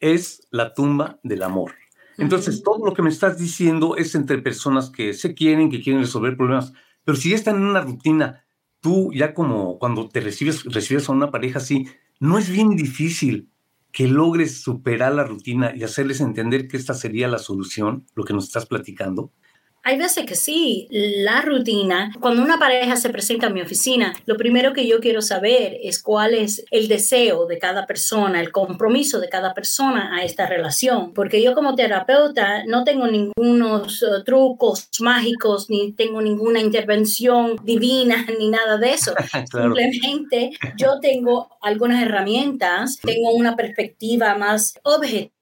es 0.00 0.46
la 0.50 0.74
tumba 0.74 1.18
del 1.22 1.42
amor. 1.42 1.74
Entonces, 2.16 2.62
todo 2.62 2.84
lo 2.84 2.94
que 2.94 3.02
me 3.02 3.10
estás 3.10 3.38
diciendo 3.38 3.96
es 3.96 4.14
entre 4.14 4.38
personas 4.38 4.90
que 4.90 5.14
se 5.14 5.34
quieren, 5.34 5.70
que 5.70 5.80
quieren 5.80 6.02
resolver 6.02 6.36
problemas, 6.36 6.72
pero 7.04 7.16
si 7.16 7.30
ya 7.30 7.36
están 7.36 7.56
en 7.56 7.62
una 7.62 7.80
rutina, 7.80 8.44
tú 8.80 9.12
ya 9.14 9.34
como 9.34 9.78
cuando 9.78 10.08
te 10.08 10.20
recibes, 10.20 10.64
recibes 10.64 11.08
a 11.08 11.12
una 11.12 11.30
pareja 11.30 11.58
así, 11.58 11.86
no 12.18 12.38
es 12.38 12.50
bien 12.50 12.70
difícil 12.70 13.50
que 13.92 14.08
logres 14.08 14.60
superar 14.60 15.14
la 15.14 15.24
rutina 15.24 15.72
y 15.74 15.84
hacerles 15.84 16.20
entender 16.20 16.68
que 16.68 16.76
esta 16.76 16.94
sería 16.94 17.28
la 17.28 17.38
solución, 17.38 18.06
lo 18.14 18.24
que 18.24 18.34
nos 18.34 18.44
estás 18.44 18.66
platicando? 18.66 19.32
Hay 19.88 19.96
veces 19.96 20.26
que 20.26 20.34
sí, 20.34 20.86
la 20.90 21.40
rutina, 21.40 22.12
cuando 22.20 22.42
una 22.42 22.58
pareja 22.58 22.94
se 22.96 23.08
presenta 23.08 23.46
a 23.46 23.50
mi 23.50 23.62
oficina, 23.62 24.12
lo 24.26 24.36
primero 24.36 24.74
que 24.74 24.86
yo 24.86 25.00
quiero 25.00 25.22
saber 25.22 25.78
es 25.82 26.02
cuál 26.02 26.34
es 26.34 26.62
el 26.70 26.88
deseo 26.88 27.46
de 27.46 27.58
cada 27.58 27.86
persona, 27.86 28.38
el 28.38 28.52
compromiso 28.52 29.18
de 29.18 29.30
cada 29.30 29.54
persona 29.54 30.14
a 30.14 30.24
esta 30.24 30.44
relación, 30.44 31.14
porque 31.14 31.42
yo 31.42 31.54
como 31.54 31.74
terapeuta 31.74 32.64
no 32.66 32.84
tengo 32.84 33.06
ningunos 33.06 34.02
uh, 34.02 34.22
trucos 34.24 34.90
mágicos, 35.00 35.70
ni 35.70 35.92
tengo 35.92 36.20
ninguna 36.20 36.60
intervención 36.60 37.56
divina, 37.62 38.26
ni 38.38 38.50
nada 38.50 38.76
de 38.76 38.92
eso. 38.92 39.14
Simplemente 39.50 40.50
yo 40.76 41.00
tengo 41.00 41.48
algunas 41.62 42.02
herramientas, 42.02 42.98
tengo 43.00 43.30
una 43.30 43.56
perspectiva 43.56 44.36
más 44.36 44.74
objetiva 44.82 45.32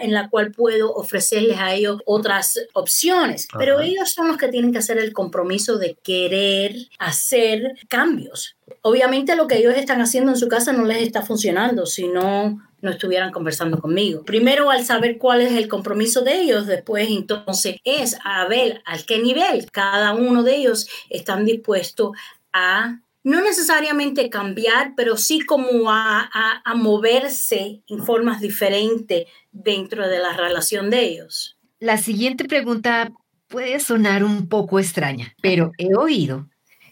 en 0.00 0.12
la 0.12 0.28
cual 0.28 0.52
puedo 0.52 0.92
ofrecerles 0.94 1.58
a 1.58 1.74
ellos 1.74 2.00
otras 2.06 2.60
opciones. 2.74 3.48
Pero 3.58 3.80
ellos 3.88 4.12
son 4.12 4.28
los 4.28 4.36
que 4.36 4.48
tienen 4.48 4.72
que 4.72 4.78
hacer 4.78 4.98
el 4.98 5.12
compromiso 5.12 5.78
de 5.78 5.96
querer 6.02 6.76
hacer 6.98 7.74
cambios. 7.88 8.56
Obviamente 8.82 9.36
lo 9.36 9.46
que 9.46 9.58
ellos 9.58 9.74
están 9.74 10.00
haciendo 10.00 10.32
en 10.32 10.38
su 10.38 10.48
casa 10.48 10.72
no 10.72 10.84
les 10.84 11.02
está 11.02 11.22
funcionando, 11.22 11.86
si 11.86 12.08
no 12.08 12.58
estuvieran 12.82 13.32
conversando 13.32 13.80
conmigo. 13.80 14.24
Primero 14.24 14.70
al 14.70 14.84
saber 14.84 15.18
cuál 15.18 15.40
es 15.40 15.52
el 15.52 15.68
compromiso 15.68 16.22
de 16.22 16.40
ellos, 16.40 16.66
después 16.66 17.08
entonces 17.10 17.76
es 17.84 18.16
a 18.24 18.46
ver 18.46 18.82
a 18.86 18.98
qué 18.98 19.18
nivel 19.18 19.66
cada 19.70 20.14
uno 20.14 20.42
de 20.42 20.56
ellos 20.56 20.88
están 21.10 21.44
dispuestos 21.44 22.12
a 22.52 23.00
no 23.24 23.42
necesariamente 23.42 24.30
cambiar, 24.30 24.94
pero 24.96 25.16
sí 25.16 25.40
como 25.40 25.90
a, 25.90 26.30
a, 26.64 26.74
moverse 26.74 27.82
en 27.86 28.04
formas 28.04 28.40
diferentes 28.40 29.26
dentro 29.52 30.08
de 30.08 30.18
la 30.18 30.34
relación 30.34 30.88
de 30.88 31.04
ellos. 31.04 31.58
La 31.78 31.98
siguiente 31.98 32.46
pregunta 32.46 33.12
puede 33.48 33.80
sonar 33.80 34.24
un 34.24 34.48
poco 34.48 34.78
extraña, 34.78 35.34
pero 35.42 35.72
he 35.78 35.94
oído 35.94 36.48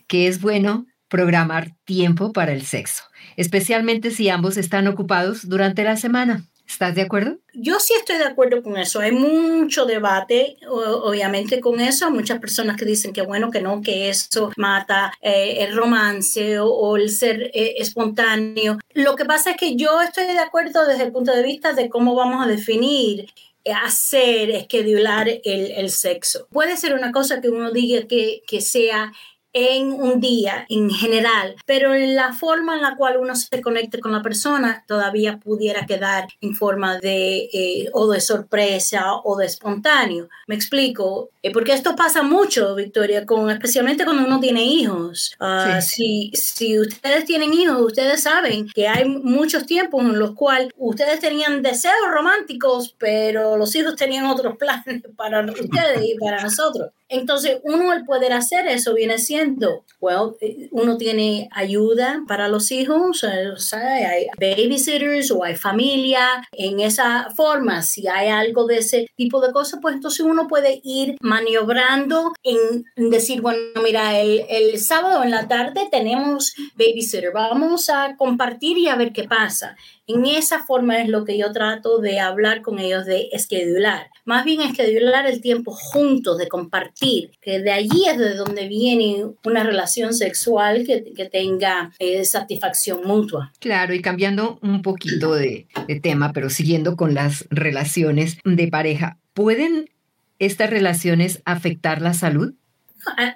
que 0.07 0.27
es 0.27 0.41
bueno 0.41 0.87
programar 1.09 1.73
tiempo 1.85 2.33
para 2.33 2.53
el 2.53 2.63
sexo, 2.63 3.05
especialmente 3.37 4.11
si 4.11 4.29
ambos 4.29 4.57
están 4.57 4.87
ocupados 4.89 5.49
durante 5.49 5.85
la 5.85 5.97
semana. 5.97 6.45
¿Estás 6.67 6.97
de 6.97 7.03
acuerdo? 7.03 7.39
Yo 7.55 7.79
sí 7.79 7.95
estoy 7.97 8.19
de 8.19 8.25
acuerdo 8.25 8.61
con 8.61 8.77
eso. 8.77 8.99
Hay 8.99 9.13
mucho 9.13 9.87
debate, 9.87 10.57
obviamente, 10.69 11.61
con 11.61 11.81
eso. 11.81 12.11
Muchas 12.11 12.41
personas 12.41 12.77
que 12.77 12.85
dicen 12.85 13.13
que 13.13 13.23
bueno, 13.23 13.53
que 13.53 13.61
no, 13.61 13.83
que 13.83 14.09
eso 14.09 14.51
mata 14.57 15.13
eh, 15.21 15.59
el 15.61 15.77
romance 15.77 16.59
o, 16.59 16.97
el 16.97 17.11
ser 17.11 17.53
eh, 17.55 17.77
espontáneo. 17.79 18.79
Lo 18.95 19.15
que 19.15 19.25
pasa 19.25 19.53
es 19.53 19.57
que 19.57 19.77
yo 19.77 20.03
estoy 20.03 20.25
de 20.25 20.39
acuerdo 20.41 20.87
desde 20.87 21.05
el 21.05 21.13
punto 21.13 21.33
de 21.33 21.45
vista 21.45 21.73
de 21.73 21.89
cómo 21.89 22.17
vamos 22.17 22.45
a 22.45 22.49
definir 22.49 23.29
hacer, 23.73 24.51
esquedular 24.51 25.29
el, 25.29 25.73
el, 25.73 25.91
sexo. 25.91 26.47
Puede 26.51 26.77
ser 26.77 26.95
una 26.95 27.13
cosa 27.13 27.41
que 27.41 27.49
uno 27.49 27.71
diga 27.73 28.07
que, 28.07 28.43
que 28.47 28.61
sea 28.61 29.13
en 29.59 29.91
un 29.91 30.21
día 30.21 30.67
en 30.69 30.91
general, 30.91 31.57
pero 31.65 31.95
la 31.95 32.35
forma 32.35 32.77
en 32.77 32.83
la 32.83 32.95
cual 32.95 33.17
uno 33.17 33.35
se 33.35 33.63
conecte 33.63 34.01
con 34.01 34.13
la 34.13 34.21
persona 34.21 34.85
todavía 34.87 35.39
pudiera 35.39 35.87
quedar 35.87 36.29
en 36.43 36.55
forma 36.55 36.99
de 36.99 37.49
eh, 37.51 37.89
o 37.95 38.07
de 38.11 38.21
sorpresa 38.21 39.15
o 39.25 39.35
de 39.37 39.47
espontáneo. 39.47 40.29
Me 40.47 40.55
explico, 40.55 41.31
eh, 41.43 41.51
porque 41.53 41.73
esto 41.73 41.97
pasa 41.97 42.23
mucho, 42.23 42.75
Victoria, 42.75 43.25
con, 43.25 43.49
especialmente 43.49 44.05
cuando 44.05 44.27
uno 44.27 44.41
tiene 44.41 44.63
hijos. 44.63 45.35
Ah, 45.41 45.81
si, 45.81 46.31
si 46.35 46.79
ustedes 46.79 47.25
tienen 47.25 47.55
hijos, 47.55 47.81
ustedes 47.81 48.25
saben 48.25 48.69
que 48.75 48.87
hay 48.87 49.09
muchos 49.09 49.65
tiempos 49.65 50.05
en 50.05 50.19
los 50.19 50.35
cuales 50.35 50.69
ustedes 50.77 51.19
tenían 51.21 51.63
deseos 51.63 51.95
románticos, 52.11 52.95
pero 52.99 53.57
los 53.57 53.75
hijos 53.75 53.97
tenían 53.97 54.27
otros 54.27 54.59
planes 54.59 55.03
para 55.17 55.41
ustedes 55.41 56.05
y 56.05 56.15
para 56.19 56.43
nosotros. 56.43 56.91
Entonces, 57.09 57.59
uno 57.63 57.91
al 57.93 58.05
poder 58.05 58.33
hacer 58.33 58.67
eso 58.67 58.95
viene 58.95 59.19
siendo, 59.19 59.85
well, 60.01 60.35
eh, 60.41 60.69
uno 60.73 60.97
tiene 60.97 61.49
ayuda 61.53 62.23
para 62.27 62.49
los 62.49 62.73
hijos, 62.73 63.23
o 63.25 63.57
sea, 63.59 64.11
hay 64.11 64.27
babysitters 64.39 65.31
o 65.31 65.45
hay 65.45 65.55
familia. 65.55 66.27
En 66.53 66.81
esa 66.81 67.29
forma, 67.37 67.83
si 67.83 68.09
hay 68.09 68.29
algo 68.29 68.67
de 68.67 68.79
ese 68.79 69.09
tipo 69.17 69.41
de 69.41 69.53
cosas, 69.53 69.79
pues 69.81 69.95
entonces 69.95 70.21
uno 70.21 70.49
puede 70.49 70.81
ir 70.83 71.17
maniobrando 71.21 72.33
en 72.43 73.11
decir, 73.11 73.41
bueno, 73.41 73.61
mira, 73.83 74.21
el, 74.21 74.45
el 74.49 74.81
sábado 74.81 75.23
en 75.23 75.31
la 75.31 75.47
tarde 75.49 75.89
tenemos 75.91 76.55
babysitter, 76.77 77.33
vamos 77.33 77.89
a 77.89 78.17
compartir 78.17 78.79
y 78.79 78.89
a 78.89 78.97
ver 78.97 79.13
qué 79.13 79.25
pasa. 79.25 79.77
En 80.09 80.25
esa 80.25 80.65
forma 80.65 81.01
es 81.01 81.09
lo 81.09 81.25
que 81.25 81.37
yo 81.37 81.53
trato 81.53 81.99
de 81.99 82.21
hablar 82.21 82.63
con 82.63 82.79
ellos, 82.79 83.07
de 83.07 83.29
esquedular. 83.33 84.09
Más 84.25 84.45
bien 84.45 84.61
esquedular 84.61 85.27
el 85.27 85.41
tiempo 85.41 85.73
juntos, 85.73 86.39
de 86.39 86.47
compartir, 86.47 86.96
que 86.99 87.61
de 87.61 87.71
allí 87.71 88.07
es 88.09 88.19
de 88.19 88.35
donde 88.35 88.69
viene 88.69 89.25
una 89.45 89.63
relación 89.63 90.15
sexual 90.15 90.85
que, 90.87 91.13
que 91.15 91.27
tenga 91.27 91.93
eh, 91.99 92.25
satisfacción 92.25 93.01
mutua. 93.05 93.53
Claro, 93.61 93.95
y 93.95 94.01
cambiando 94.01 94.59
un 94.63 94.83
poquito 94.83 95.35
de, 95.35 95.67
de 95.87 96.01
tema, 96.01 96.33
pero 96.33 96.51
siguiendo 96.51 96.97
con 96.97 97.15
las 97.15 97.47
relaciones 97.51 98.39
de 98.45 98.69
pareja, 98.69 99.19
¿pueden 99.35 99.91
estas 100.39 100.71
relaciones 100.71 101.43
afectar 101.45 102.03
la 102.03 102.15
salud? 102.15 102.55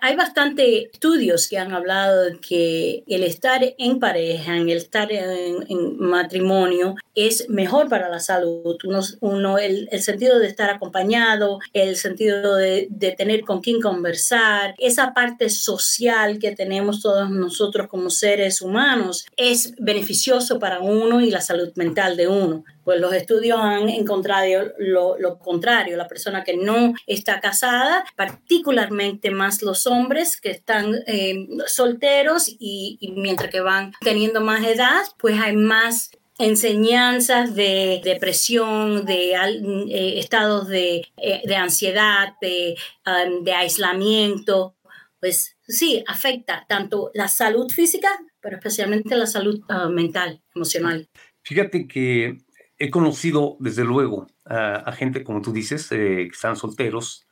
Hay 0.00 0.16
bastante 0.16 0.90
estudios 0.92 1.48
que 1.48 1.58
han 1.58 1.72
hablado 1.72 2.24
de 2.24 2.40
que 2.40 3.04
el 3.06 3.22
estar 3.24 3.60
en 3.78 3.98
pareja, 3.98 4.56
el 4.56 4.70
estar 4.70 5.10
en, 5.12 5.98
matrimonio, 5.98 6.94
es 7.14 7.48
mejor 7.48 7.88
para 7.88 8.08
la 8.08 8.20
salud. 8.20 8.76
Uno, 8.84 9.00
uno 9.20 9.58
el, 9.58 9.88
el, 9.90 10.02
sentido 10.02 10.38
de 10.38 10.46
estar 10.46 10.70
acompañado, 10.70 11.58
el 11.72 11.96
sentido 11.96 12.56
de, 12.56 12.88
de, 12.90 13.12
tener 13.12 13.42
con 13.42 13.60
quien 13.60 13.80
conversar, 13.80 14.74
esa 14.78 15.12
parte 15.12 15.50
social 15.50 16.38
que 16.38 16.54
tenemos 16.54 17.02
todos 17.02 17.30
nosotros 17.30 17.88
como 17.88 18.10
seres 18.10 18.62
humanos, 18.62 19.26
es 19.36 19.74
beneficioso 19.78 20.58
para 20.58 20.80
uno 20.80 21.20
y 21.20 21.30
la 21.30 21.40
salud 21.40 21.72
mental 21.76 22.16
de 22.16 22.28
uno 22.28 22.64
pues 22.84 23.00
los 23.00 23.12
estudios 23.12 23.58
han 23.60 23.88
encontrado 23.88 24.72
lo, 24.78 25.18
lo, 25.18 25.38
contrario, 25.38 25.96
la 25.96 26.08
persona 26.08 26.42
que 26.44 26.56
no 26.56 26.94
está 27.06 27.40
casada, 27.40 28.04
particularmente 28.16 29.30
más 29.30 29.59
los 29.62 29.86
hombres 29.86 30.40
que 30.40 30.50
están 30.50 30.94
eh, 31.06 31.46
solteros 31.66 32.48
y, 32.58 33.12
mientras 33.16 33.50
que 33.50 33.60
van 33.60 33.92
teniendo 34.00 34.40
más 34.40 34.64
edad, 34.66 35.02
pues 35.18 35.40
hay 35.40 35.56
más 35.56 36.10
enseñanzas 36.38 37.54
de 37.54 38.00
depresión, 38.02 39.04
de 39.04 39.34
eh, 39.34 40.18
estados 40.18 40.68
de, 40.68 41.06
eh, 41.18 41.54
ansiedad, 41.54 42.34
de, 42.40 42.76
um, 43.06 43.44
de 43.44 43.52
aislamiento, 43.52 44.74
pues 45.20 45.58
sí, 45.68 46.02
afecta 46.06 46.64
tanto 46.66 47.10
la 47.12 47.28
salud 47.28 47.70
física, 47.70 48.08
pero 48.40 48.56
especialmente 48.56 49.16
la 49.16 49.26
salud 49.26 49.60
uh, 49.68 49.90
mental, 49.90 50.42
emocional. 50.54 51.08
Fíjate 51.42 51.86
que 51.86 52.38
he 52.78 52.90
conocido, 52.90 53.58
desde 53.60 53.84
luego, 53.84 54.26
a, 54.46 54.90
gente, 54.92 55.22
como 55.22 55.42
tú 55.42 55.52
dices, 55.52 55.88
que 55.88 56.22
están 56.24 56.56
solteros. 56.56 57.26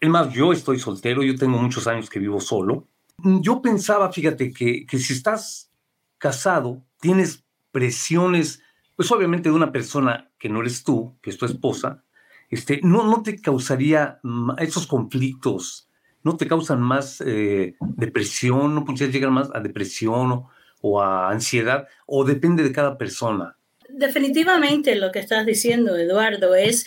Es 0.00 0.08
más, 0.08 0.32
yo 0.32 0.52
estoy 0.52 0.78
soltero, 0.78 1.22
yo 1.22 1.34
tengo 1.36 1.58
muchos 1.58 1.86
años 1.86 2.08
que 2.08 2.18
vivo 2.18 2.40
solo. 2.40 2.88
Yo 3.18 3.60
pensaba, 3.60 4.12
fíjate, 4.12 4.52
que, 4.52 4.86
que 4.86 4.98
si 4.98 5.12
estás 5.12 5.70
casado, 6.18 6.84
tienes 7.00 7.44
presiones, 7.72 8.62
pues 8.96 9.10
obviamente 9.10 9.48
de 9.48 9.54
una 9.54 9.72
persona 9.72 10.30
que 10.38 10.48
no 10.48 10.60
eres 10.60 10.84
tú, 10.84 11.16
que 11.20 11.30
es 11.30 11.38
tu 11.38 11.46
esposa, 11.46 12.04
este, 12.48 12.80
no, 12.82 13.04
no 13.04 13.22
te 13.22 13.40
causaría 13.40 14.20
esos 14.58 14.86
conflictos, 14.86 15.88
no 16.22 16.36
te 16.36 16.46
causan 16.46 16.80
más 16.80 17.20
eh, 17.20 17.76
depresión, 17.80 18.74
no 18.74 18.84
podrías 18.84 19.12
llegar 19.12 19.30
más 19.30 19.50
a 19.52 19.60
depresión 19.60 20.32
o, 20.32 20.50
o 20.80 21.02
a 21.02 21.30
ansiedad, 21.30 21.88
o 22.06 22.24
depende 22.24 22.62
de 22.62 22.72
cada 22.72 22.96
persona 22.96 23.58
definitivamente 23.88 24.94
lo 24.94 25.12
que 25.12 25.18
estás 25.18 25.44
diciendo, 25.44 25.96
Eduardo, 25.96 26.54
es 26.54 26.86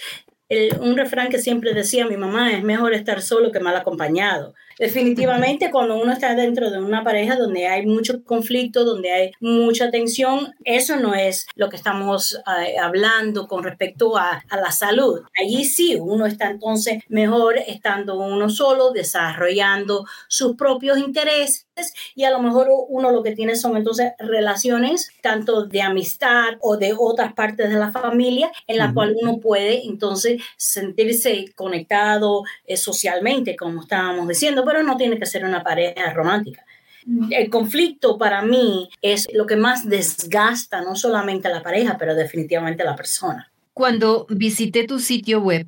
un 0.80 0.98
refrán 0.98 1.30
que 1.30 1.40
siempre 1.40 1.74
decía 1.74 2.08
mi 2.08 2.18
mamá, 2.18 2.52
es 2.52 2.64
mejor 2.64 2.94
estar 2.94 3.22
solo 3.22 3.52
que 3.52 3.62
mal 3.62 3.76
acompañado. 3.76 4.54
Definitivamente 4.82 5.70
cuando 5.70 5.96
uno 5.96 6.12
está 6.12 6.34
dentro 6.34 6.72
de 6.72 6.80
una 6.80 7.04
pareja 7.04 7.36
donde 7.36 7.68
hay 7.68 7.86
mucho 7.86 8.24
conflicto, 8.24 8.84
donde 8.84 9.12
hay 9.12 9.32
mucha 9.40 9.92
tensión, 9.92 10.56
eso 10.64 10.96
no 10.96 11.14
es 11.14 11.46
lo 11.54 11.70
que 11.70 11.76
estamos 11.76 12.42
eh, 12.66 12.80
hablando 12.80 13.48
con 13.48 13.64
respecto 13.64 14.18
a, 14.18 14.44
a, 14.50 14.58
la 14.60 14.72
salud. 14.72 15.22
Allí 15.40 15.66
sí, 15.66 16.00
uno 16.02 16.26
está 16.26 16.50
entonces 16.50 17.04
mejor 17.10 17.60
estando 17.60 18.18
uno 18.18 18.50
solo, 18.50 18.90
desarrollando 18.90 20.08
sus 20.28 20.56
propios 20.56 20.98
intereses 20.98 21.68
y 22.16 22.24
a 22.24 22.32
lo 22.32 22.40
mejor 22.40 22.70
uno 22.90 23.12
lo 23.12 23.24
que 23.24 23.36
tiene 23.36 23.56
son 23.56 23.78
entonces 23.78 24.14
relaciones 24.20 25.10
tanto 25.22 25.66
de 25.66 25.82
amistad 25.82 26.58
o 26.60 26.78
de 26.78 26.94
otras 26.98 27.34
partes 27.34 27.70
de 27.70 27.76
la 27.76 27.92
familia 27.92 28.52
en 28.68 28.78
la 28.78 28.94
cual 28.94 29.16
uno 29.22 29.40
puede 29.40 29.86
entonces 29.86 30.42
sentirse 30.58 31.46
conectado 31.56 32.44
eh, 32.66 32.78
socialmente, 32.78 33.56
como 33.56 33.82
estábamos 33.82 34.28
diciendo 34.28 34.64
pero 34.72 34.84
no 34.84 34.96
tiene 34.96 35.20
que 35.20 35.26
ser 35.26 35.44
una 35.44 35.64
pareja 35.64 36.14
romántica. 36.14 36.66
el 37.32 37.50
conflicto 37.50 38.18
para 38.18 38.42
mí 38.44 38.90
es 39.02 39.28
lo 39.34 39.46
que 39.46 39.56
más 39.56 39.90
desgasta 39.90 40.82
no 40.82 40.96
solamente 40.96 41.48
a 41.48 41.52
la 41.52 41.64
pareja, 41.64 41.98
pero 41.98 42.16
definitivamente 42.16 42.84
a 42.84 42.86
la 42.86 42.96
persona. 42.96 43.52
Cuando 43.74 44.28
visité 44.30 44.86
tu 44.86 45.00
sitio 45.00 45.42
web, 45.42 45.68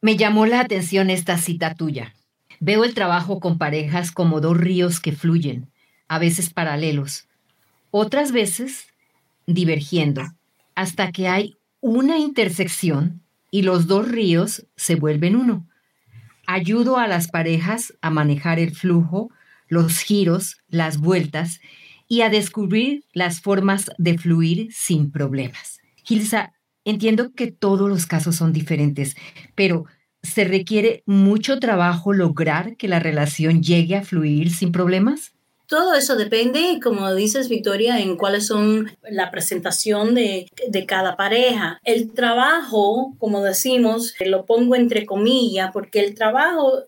me 0.00 0.16
llamó 0.16 0.46
la 0.46 0.60
atención 0.60 1.10
esta 1.10 1.36
cita 1.36 1.74
tuya. 1.74 2.14
Veo 2.60 2.84
el 2.84 2.94
trabajo 2.94 3.40
con 3.40 3.58
parejas 3.58 4.10
como 4.12 4.40
dos 4.40 4.56
ríos 4.56 5.00
que 5.00 5.12
fluyen, 5.12 5.70
a 6.08 6.18
veces 6.18 6.50
paralelos, 6.50 7.26
otras 7.90 8.32
veces 8.32 8.86
divergiendo, 9.46 10.22
hasta 10.74 11.10
que 11.12 11.28
hay 11.28 11.56
una 11.80 12.18
intersección 12.18 13.22
y 13.50 13.62
los 13.62 13.86
dos 13.86 14.08
ríos 14.08 14.66
se 14.76 14.94
vuelven 14.94 15.36
uno. 15.36 15.66
Ayudo 16.52 16.98
a 16.98 17.06
las 17.06 17.28
parejas 17.28 17.94
a 18.00 18.10
manejar 18.10 18.58
el 18.58 18.74
flujo, 18.74 19.30
los 19.68 20.00
giros, 20.00 20.56
las 20.66 20.98
vueltas 20.98 21.60
y 22.08 22.22
a 22.22 22.28
descubrir 22.28 23.04
las 23.12 23.40
formas 23.40 23.88
de 23.98 24.18
fluir 24.18 24.66
sin 24.72 25.12
problemas. 25.12 25.78
Gilsa, 26.02 26.52
entiendo 26.84 27.32
que 27.36 27.52
todos 27.52 27.88
los 27.88 28.06
casos 28.06 28.34
son 28.34 28.52
diferentes, 28.52 29.14
pero 29.54 29.84
¿se 30.24 30.42
requiere 30.42 31.04
mucho 31.06 31.60
trabajo 31.60 32.12
lograr 32.12 32.76
que 32.76 32.88
la 32.88 32.98
relación 32.98 33.62
llegue 33.62 33.94
a 33.94 34.02
fluir 34.02 34.52
sin 34.52 34.72
problemas? 34.72 35.34
Todo 35.70 35.94
eso 35.94 36.16
depende, 36.16 36.80
como 36.82 37.14
dices, 37.14 37.48
Victoria, 37.48 38.00
en 38.00 38.16
cuáles 38.16 38.48
son 38.48 38.90
la 39.08 39.30
presentación 39.30 40.16
de, 40.16 40.48
de, 40.66 40.84
cada 40.84 41.16
pareja. 41.16 41.80
El 41.84 42.12
trabajo, 42.12 43.14
como 43.20 43.40
decimos, 43.40 44.14
lo 44.18 44.46
pongo 44.46 44.74
entre 44.74 45.06
comillas, 45.06 45.70
porque 45.72 46.00
el 46.00 46.16
trabajo 46.16 46.82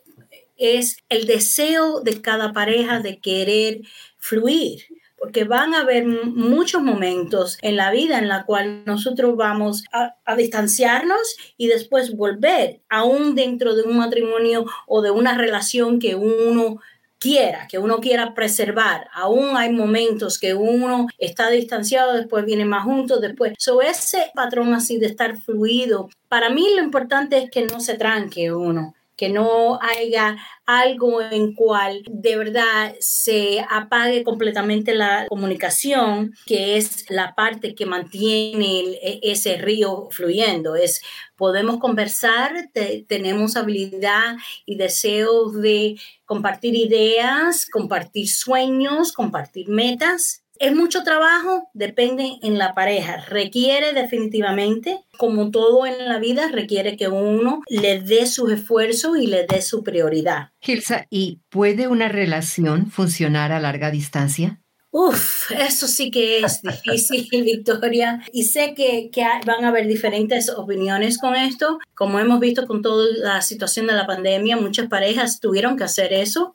es 0.56 0.96
el 1.08 1.26
deseo 1.28 2.00
de 2.00 2.20
cada 2.20 2.52
pareja 2.52 2.98
de 2.98 3.20
querer 3.20 3.82
fluir 4.18 4.82
porque 5.22 5.44
van 5.44 5.72
a 5.72 5.82
haber 5.82 6.04
muchos 6.04 6.82
momentos 6.82 7.56
en 7.62 7.76
la 7.76 7.92
vida 7.92 8.18
en 8.18 8.26
la 8.26 8.44
cual 8.44 8.82
nosotros 8.86 9.36
vamos 9.36 9.84
a, 9.92 10.16
a, 10.24 10.34
distanciarnos 10.34 11.36
y 11.56 11.68
después 11.68 12.16
volver, 12.16 12.80
aún 12.88 13.36
dentro 13.36 13.76
de 13.76 13.84
un 13.84 13.98
matrimonio 13.98 14.66
o 14.88 15.00
de 15.00 15.12
una 15.12 15.38
relación 15.38 16.00
que 16.00 16.16
uno 16.16 16.80
quiera, 17.22 17.68
que 17.68 17.78
uno 17.78 17.98
quiera 18.00 18.34
preservar. 18.34 19.06
Aún 19.12 19.56
hay 19.56 19.72
momentos 19.72 20.38
que 20.38 20.54
uno 20.54 21.06
está 21.18 21.50
distanciado, 21.50 22.14
después 22.14 22.44
viene 22.44 22.64
más 22.64 22.84
juntos, 22.84 23.20
después. 23.20 23.54
So, 23.58 23.80
ese 23.80 24.32
patrón 24.34 24.74
así 24.74 24.98
de 24.98 25.06
estar 25.06 25.38
fluido, 25.38 26.08
para 26.28 26.50
mí 26.50 26.66
lo 26.74 26.82
importante 26.82 27.38
es 27.38 27.50
que 27.50 27.64
no 27.64 27.78
se 27.78 27.94
tranque 27.94 28.52
uno 28.52 28.94
que 29.22 29.28
no 29.28 29.78
haya 29.80 30.36
algo 30.66 31.22
en 31.22 31.54
cual 31.54 32.02
de 32.10 32.36
verdad 32.36 32.92
se 32.98 33.64
apague 33.70 34.24
completamente 34.24 34.96
la 34.96 35.26
comunicación, 35.28 36.34
que 36.44 36.76
es 36.76 37.08
la 37.08 37.36
parte 37.36 37.76
que 37.76 37.86
mantiene 37.86 38.80
e, 39.00 39.20
ese 39.22 39.58
río 39.58 40.08
fluyendo. 40.10 40.74
Es 40.74 41.02
podemos 41.36 41.78
conversar, 41.78 42.70
tenemos 43.06 43.54
habilidad 43.54 44.34
y 44.66 44.74
deseo 44.74 45.52
de 45.52 46.00
compartir 46.24 46.74
ideas, 46.74 47.66
compartir 47.66 48.28
sueños, 48.28 49.12
compartir 49.12 49.68
metas 49.68 50.41
es 50.62 50.74
mucho 50.76 51.02
trabajo, 51.02 51.68
depende 51.74 52.38
en 52.40 52.56
la 52.56 52.72
pareja. 52.72 53.16
Requiere 53.28 53.92
definitivamente, 53.94 55.00
como 55.18 55.50
todo 55.50 55.86
en 55.86 56.08
la 56.08 56.20
vida, 56.20 56.48
requiere 56.52 56.96
que 56.96 57.08
uno 57.08 57.62
le 57.68 58.00
dé 58.00 58.26
sus 58.26 58.52
esfuerzos 58.52 59.18
y 59.18 59.26
le 59.26 59.44
dé 59.44 59.60
su 59.60 59.82
prioridad. 59.82 60.50
Gilsa, 60.60 61.08
¿y 61.10 61.40
puede 61.48 61.88
una 61.88 62.08
relación 62.08 62.92
funcionar 62.92 63.50
a 63.50 63.58
larga 63.58 63.90
distancia? 63.90 64.60
Uf, 64.92 65.50
eso 65.50 65.88
sí 65.88 66.12
que 66.12 66.40
es 66.40 66.62
difícil, 66.62 67.26
Victoria. 67.44 68.22
Y 68.30 68.44
sé 68.44 68.74
que, 68.74 69.10
que, 69.10 69.24
van 69.44 69.64
a 69.64 69.68
haber 69.68 69.88
diferentes 69.88 70.48
opiniones 70.48 71.18
con 71.18 71.34
esto. 71.34 71.80
Como 71.94 72.20
hemos 72.20 72.38
visto 72.38 72.68
con 72.68 72.82
toda 72.82 73.06
la 73.16 73.42
situación 73.42 73.88
de 73.88 73.94
la 73.94 74.06
pandemia, 74.06 74.58
muchas 74.58 74.88
parejas 74.88 75.40
tuvieron 75.40 75.76
que 75.76 75.84
hacer 75.84 76.12
eso. 76.12 76.54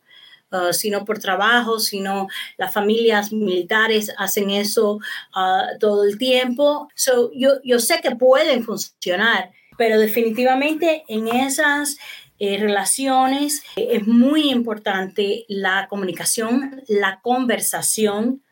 Uh, 0.50 0.72
sino 0.72 1.04
por 1.04 1.20
trabajo, 1.20 1.78
sino 1.78 2.30
las 2.58 2.74
familias 2.74 3.34
militares 3.34 4.14
hacen 4.18 4.50
eso 4.50 4.94
uh, 5.36 5.78
todo 5.78 6.06
el 6.06 6.18
tiempo. 6.18 6.88
So, 6.96 7.32
yo, 7.34 7.56
yo 7.66 7.80
sé 7.80 8.00
que 8.02 8.16
pueden 8.16 8.64
funcionar, 8.64 9.52
pero 9.78 10.00
definitivamente 10.00 11.04
en 11.10 11.28
esas 11.28 11.98
eh, 12.40 12.58
relaciones 12.60 13.64
eh, 13.76 13.90
es 13.92 14.08
muy 14.08 14.50
importante 14.50 15.44
la 15.50 15.88
comunicación, 15.90 16.82
la 16.88 17.20
conversación, 17.22 18.44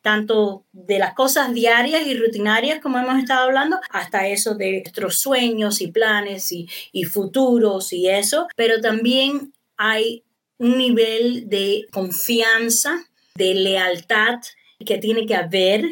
tanto 0.00 0.64
de 0.72 1.00
las 1.00 1.14
cosas 1.14 1.52
diarias 1.52 2.06
y 2.06 2.14
rutinarias, 2.14 2.80
como 2.80 2.98
hemos 2.98 3.18
estado 3.18 3.44
hablando, 3.44 3.78
hasta 3.90 4.28
eso 4.28 4.54
de 4.54 4.80
nuestros 4.80 5.18
sueños 5.18 5.80
y 5.80 5.88
planes 5.88 6.52
y, 6.52 6.68
y 6.92 7.04
futuros 7.04 7.92
y 7.92 8.08
eso, 8.08 8.46
pero 8.54 8.80
también 8.80 9.52
hay 9.76 10.22
un 10.58 10.78
nivel 10.78 11.48
de 11.48 11.86
confianza, 11.92 13.04
de 13.34 13.54
lealtad 13.54 14.40
que 14.84 14.98
tiene 14.98 15.26
que 15.26 15.34
haber 15.34 15.84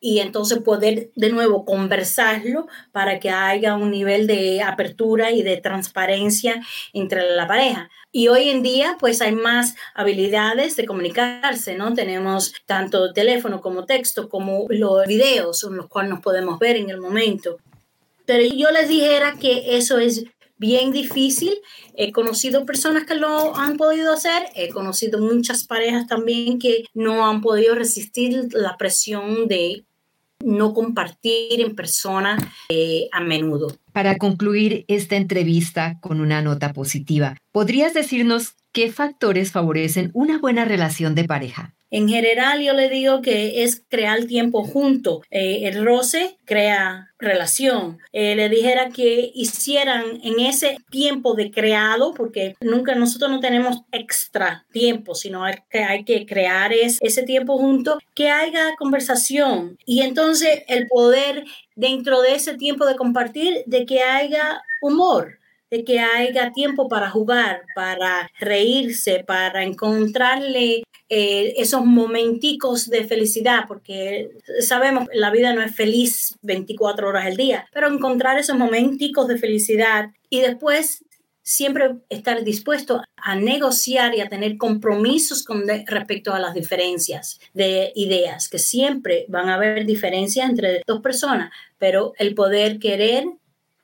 y 0.00 0.18
entonces 0.18 0.58
poder 0.58 1.10
de 1.14 1.30
nuevo 1.30 1.64
conversarlo 1.64 2.66
para 2.90 3.20
que 3.20 3.30
haya 3.30 3.76
un 3.76 3.90
nivel 3.90 4.26
de 4.26 4.60
apertura 4.60 5.30
y 5.30 5.42
de 5.42 5.58
transparencia 5.58 6.60
entre 6.92 7.34
la 7.36 7.46
pareja. 7.46 7.88
Y 8.10 8.28
hoy 8.28 8.50
en 8.50 8.62
día 8.62 8.96
pues 8.98 9.22
hay 9.22 9.32
más 9.32 9.76
habilidades 9.94 10.76
de 10.76 10.86
comunicarse, 10.86 11.76
¿no? 11.76 11.94
Tenemos 11.94 12.52
tanto 12.66 13.12
teléfono 13.12 13.60
como 13.60 13.86
texto 13.86 14.28
como 14.28 14.66
los 14.68 15.06
videos 15.06 15.62
en 15.64 15.76
los 15.76 15.88
cuales 15.88 16.10
nos 16.10 16.20
podemos 16.20 16.58
ver 16.58 16.76
en 16.76 16.90
el 16.90 17.00
momento. 17.00 17.58
Pero 18.26 18.42
yo 18.54 18.70
les 18.70 18.88
dijera 18.88 19.36
que 19.40 19.76
eso 19.76 19.98
es 19.98 20.24
bien 20.62 20.92
difícil. 20.92 21.52
He 21.96 22.12
conocido 22.12 22.64
personas 22.64 23.04
que 23.04 23.16
lo 23.16 23.56
han 23.56 23.76
podido 23.76 24.12
hacer, 24.14 24.44
he 24.54 24.68
conocido 24.68 25.18
muchas 25.18 25.64
parejas 25.64 26.06
también 26.06 26.60
que 26.60 26.84
no 26.94 27.26
han 27.26 27.40
podido 27.40 27.74
resistir 27.74 28.48
la 28.52 28.76
presión 28.78 29.48
de 29.48 29.84
no 30.44 30.72
compartir 30.72 31.60
en 31.60 31.74
persona 31.74 32.38
eh, 32.68 33.08
a 33.12 33.20
menudo. 33.20 33.76
Para 33.92 34.16
concluir 34.18 34.84
esta 34.88 35.16
entrevista 35.16 35.98
con 36.00 36.20
una 36.20 36.42
nota 36.42 36.72
positiva, 36.72 37.36
¿podrías 37.50 37.92
decirnos 37.92 38.54
qué 38.72 38.90
factores 38.90 39.50
favorecen 39.50 40.10
una 40.14 40.38
buena 40.38 40.64
relación 40.64 41.14
de 41.16 41.24
pareja? 41.24 41.74
En 41.92 42.08
general, 42.08 42.62
yo 42.62 42.72
le 42.72 42.88
digo 42.88 43.20
que 43.20 43.64
es 43.64 43.84
crear 43.86 44.24
tiempo 44.24 44.64
junto. 44.64 45.20
Eh, 45.30 45.68
el 45.68 45.84
roce 45.84 46.38
crea 46.46 47.12
relación. 47.18 47.98
Eh, 48.14 48.34
le 48.34 48.48
dijera 48.48 48.88
que 48.88 49.30
hicieran 49.34 50.18
en 50.24 50.40
ese 50.40 50.78
tiempo 50.90 51.34
de 51.34 51.50
creado, 51.50 52.14
porque 52.14 52.56
nunca 52.62 52.94
nosotros 52.94 53.30
no 53.30 53.40
tenemos 53.40 53.82
extra 53.92 54.64
tiempo, 54.72 55.14
sino 55.14 55.44
que 55.68 55.80
hay 55.80 56.04
que 56.04 56.24
crear 56.24 56.72
ese 56.72 57.22
tiempo 57.24 57.58
junto, 57.58 57.98
que 58.14 58.30
haya 58.30 58.74
conversación. 58.78 59.76
Y 59.84 60.00
entonces 60.00 60.62
el 60.68 60.88
poder 60.88 61.44
dentro 61.76 62.22
de 62.22 62.36
ese 62.36 62.56
tiempo 62.56 62.86
de 62.86 62.96
compartir, 62.96 63.64
de 63.66 63.84
que 63.84 64.00
haya 64.00 64.62
humor 64.80 65.41
de 65.72 65.84
que 65.84 66.00
haya 66.00 66.52
tiempo 66.52 66.86
para 66.86 67.08
jugar, 67.08 67.62
para 67.74 68.30
reírse, 68.38 69.24
para 69.26 69.64
encontrarle 69.64 70.82
eh, 71.08 71.54
esos 71.56 71.82
momenticos 71.82 72.90
de 72.90 73.04
felicidad, 73.04 73.64
porque 73.66 74.28
sabemos 74.60 75.08
que 75.08 75.16
la 75.16 75.30
vida 75.30 75.54
no 75.54 75.62
es 75.62 75.74
feliz 75.74 76.36
24 76.42 77.08
horas 77.08 77.24
al 77.24 77.36
día, 77.38 77.66
pero 77.72 77.88
encontrar 77.88 78.38
esos 78.38 78.58
momenticos 78.58 79.26
de 79.28 79.38
felicidad 79.38 80.10
y 80.28 80.40
después 80.40 81.06
siempre 81.42 81.96
estar 82.10 82.44
dispuesto 82.44 83.00
a 83.16 83.34
negociar 83.34 84.14
y 84.14 84.20
a 84.20 84.28
tener 84.28 84.58
compromisos 84.58 85.42
con 85.42 85.64
respecto 85.86 86.34
a 86.34 86.38
las 86.38 86.52
diferencias 86.52 87.40
de 87.54 87.92
ideas, 87.94 88.50
que 88.50 88.58
siempre 88.58 89.24
van 89.28 89.48
a 89.48 89.54
haber 89.54 89.86
diferencias 89.86 90.50
entre 90.50 90.82
dos 90.86 91.00
personas, 91.00 91.50
pero 91.78 92.12
el 92.18 92.34
poder 92.34 92.78
querer 92.78 93.24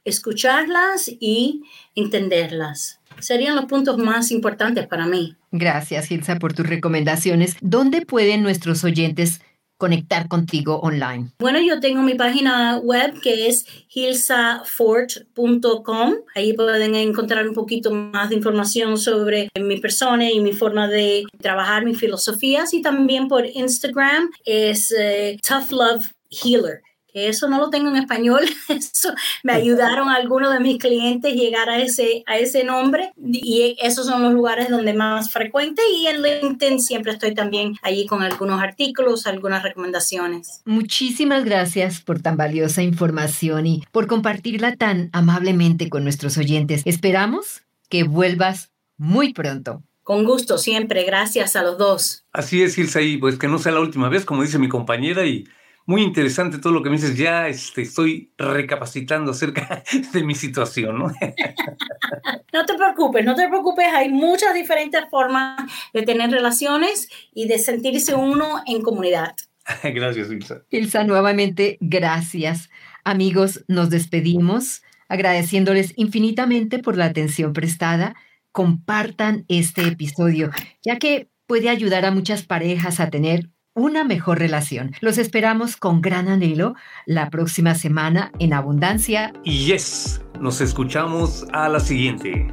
escucharlas 0.08 1.10
y 1.20 1.62
entenderlas. 1.94 3.00
Serían 3.20 3.56
los 3.56 3.66
puntos 3.66 3.98
más 3.98 4.30
importantes 4.30 4.86
para 4.86 5.06
mí. 5.06 5.36
Gracias, 5.50 6.06
Gilsa, 6.06 6.36
por 6.36 6.52
tus 6.52 6.66
recomendaciones. 6.66 7.56
¿Dónde 7.60 8.06
pueden 8.06 8.42
nuestros 8.42 8.84
oyentes 8.84 9.40
conectar 9.78 10.28
contigo 10.28 10.78
online? 10.80 11.30
Bueno, 11.38 11.58
yo 11.60 11.80
tengo 11.80 12.02
mi 12.02 12.14
página 12.14 12.76
web 12.78 13.18
que 13.22 13.48
es 13.48 13.64
hilsafort.com. 13.94 16.14
Ahí 16.34 16.52
pueden 16.52 16.94
encontrar 16.94 17.48
un 17.48 17.54
poquito 17.54 17.90
más 17.92 18.28
de 18.28 18.34
información 18.36 18.98
sobre 18.98 19.48
mi 19.58 19.78
persona 19.78 20.30
y 20.30 20.40
mi 20.40 20.52
forma 20.52 20.88
de 20.88 21.24
trabajar, 21.40 21.84
mis 21.84 21.98
filosofías. 21.98 22.74
Y 22.74 22.82
también 22.82 23.28
por 23.28 23.46
Instagram 23.46 24.28
es 24.44 24.90
eh, 24.90 25.38
Tough 25.46 25.72
Love 25.72 26.12
Healer 26.30 26.82
Eso 27.26 27.48
no 27.48 27.58
lo 27.58 27.70
tengo 27.70 27.88
en 27.88 27.96
español. 27.96 28.44
Eso 28.68 29.12
me 29.42 29.52
ayudaron 29.52 30.08
algunos 30.08 30.52
de 30.52 30.60
mis 30.60 30.78
clientes 30.78 31.34
llegar 31.34 31.68
a 31.68 31.78
ese, 31.78 32.22
a 32.26 32.38
ese 32.38 32.64
nombre 32.64 33.12
y 33.16 33.76
esos 33.80 34.06
son 34.06 34.22
los 34.22 34.32
lugares 34.32 34.68
donde 34.68 34.92
más 34.94 35.30
frecuente 35.30 35.82
y 35.94 36.06
en 36.06 36.22
LinkedIn 36.22 36.80
siempre 36.80 37.12
estoy 37.12 37.34
también 37.34 37.74
allí 37.82 38.06
con 38.06 38.22
algunos 38.22 38.60
artículos, 38.60 39.26
algunas 39.26 39.62
recomendaciones. 39.62 40.62
Muchísimas 40.64 41.44
gracias 41.44 42.00
por 42.00 42.20
tan 42.20 42.36
valiosa 42.36 42.82
información 42.82 43.66
y 43.66 43.84
por 43.92 44.06
compartirla 44.06 44.76
tan 44.76 45.10
amablemente 45.12 45.88
con 45.88 46.04
nuestros 46.04 46.36
oyentes. 46.38 46.82
Esperamos 46.84 47.62
que 47.88 48.04
vuelvas 48.04 48.70
muy 48.96 49.32
pronto. 49.32 49.82
Con 50.02 50.24
gusto, 50.24 50.56
siempre. 50.56 51.04
Gracias 51.04 51.54
a 51.54 51.62
los 51.62 51.76
dos. 51.76 52.24
Así 52.32 52.62
es, 52.62 52.78
Ilsa, 52.78 53.02
y 53.02 53.18
pues 53.18 53.38
que 53.38 53.46
no 53.46 53.58
sea 53.58 53.72
la 53.72 53.80
última 53.80 54.08
vez, 54.08 54.24
como 54.24 54.42
dice 54.42 54.58
mi 54.58 54.68
compañera, 54.68 55.26
y 55.26 55.46
muy 55.88 56.02
interesante 56.02 56.58
todo 56.58 56.74
lo 56.74 56.82
que 56.82 56.90
me 56.90 56.96
dices. 56.96 57.16
Ya 57.16 57.48
este, 57.48 57.80
estoy 57.80 58.30
recapacitando 58.36 59.30
acerca 59.30 59.82
de 60.12 60.22
mi 60.22 60.34
situación, 60.34 60.98
¿no? 60.98 61.06
no 62.52 62.66
te 62.66 62.74
preocupes, 62.74 63.24
no 63.24 63.34
te 63.34 63.48
preocupes. 63.48 63.86
Hay 63.94 64.10
muchas 64.10 64.52
diferentes 64.52 65.02
formas 65.10 65.58
de 65.94 66.02
tener 66.02 66.30
relaciones 66.30 67.08
y 67.32 67.48
de 67.48 67.58
sentirse 67.58 68.14
uno 68.14 68.62
en 68.66 68.82
comunidad. 68.82 69.34
Gracias, 69.82 70.30
Ilsa. 70.30 70.62
Ilsa, 70.68 71.04
nuevamente, 71.04 71.78
gracias. 71.80 72.68
Amigos, 73.02 73.64
nos 73.66 73.88
despedimos 73.88 74.82
agradeciéndoles 75.08 75.94
infinitamente 75.96 76.80
por 76.80 76.98
la 76.98 77.06
atención 77.06 77.54
prestada 77.54 78.14
compartan 78.52 79.46
este 79.48 79.86
episodio, 79.86 80.50
ya 80.82 80.98
que 80.98 81.30
puede 81.46 81.70
ayudar 81.70 82.04
a 82.04 82.10
muchas 82.10 82.42
parejas 82.42 83.00
a 83.00 83.08
tener 83.08 83.50
una 83.78 84.02
mejor 84.04 84.38
relación. 84.38 84.92
Los 85.00 85.18
esperamos 85.18 85.76
con 85.76 86.02
gran 86.02 86.28
anhelo 86.28 86.74
la 87.06 87.30
próxima 87.30 87.74
semana 87.74 88.32
en 88.40 88.52
Abundancia. 88.52 89.32
Y 89.44 89.66
yes, 89.66 90.20
nos 90.40 90.60
escuchamos 90.60 91.46
a 91.52 91.68
la 91.68 91.78
siguiente. 91.78 92.52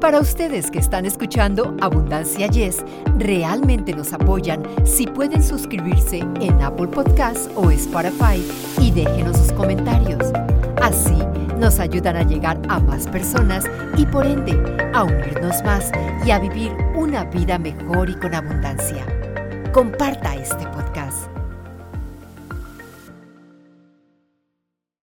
Para 0.00 0.18
ustedes 0.18 0.70
que 0.70 0.78
están 0.78 1.04
escuchando 1.04 1.76
Abundancia 1.80 2.46
Yes, 2.46 2.82
realmente 3.18 3.92
nos 3.92 4.14
apoyan 4.14 4.62
si 4.84 5.06
pueden 5.06 5.42
suscribirse 5.42 6.20
en 6.40 6.60
Apple 6.62 6.88
Podcasts 6.88 7.50
o 7.54 7.70
Spotify 7.70 8.42
y 8.80 8.90
déjenos 8.90 9.36
sus 9.36 9.52
comentarios. 9.52 10.32
Así 10.80 11.18
nos 11.58 11.78
ayudan 11.78 12.16
a 12.16 12.22
llegar 12.22 12.60
a 12.68 12.80
más 12.80 13.06
personas 13.06 13.66
y 13.98 14.06
por 14.06 14.26
ende 14.26 14.58
a 14.94 15.04
unirnos 15.04 15.62
más 15.64 15.92
y 16.24 16.30
a 16.30 16.38
vivir 16.38 16.72
una 16.96 17.24
vida 17.24 17.58
mejor 17.58 18.08
y 18.08 18.14
con 18.14 18.34
abundancia. 18.34 19.19
Comparta 19.72 20.34
este 20.34 20.66
podcast. 20.66 21.39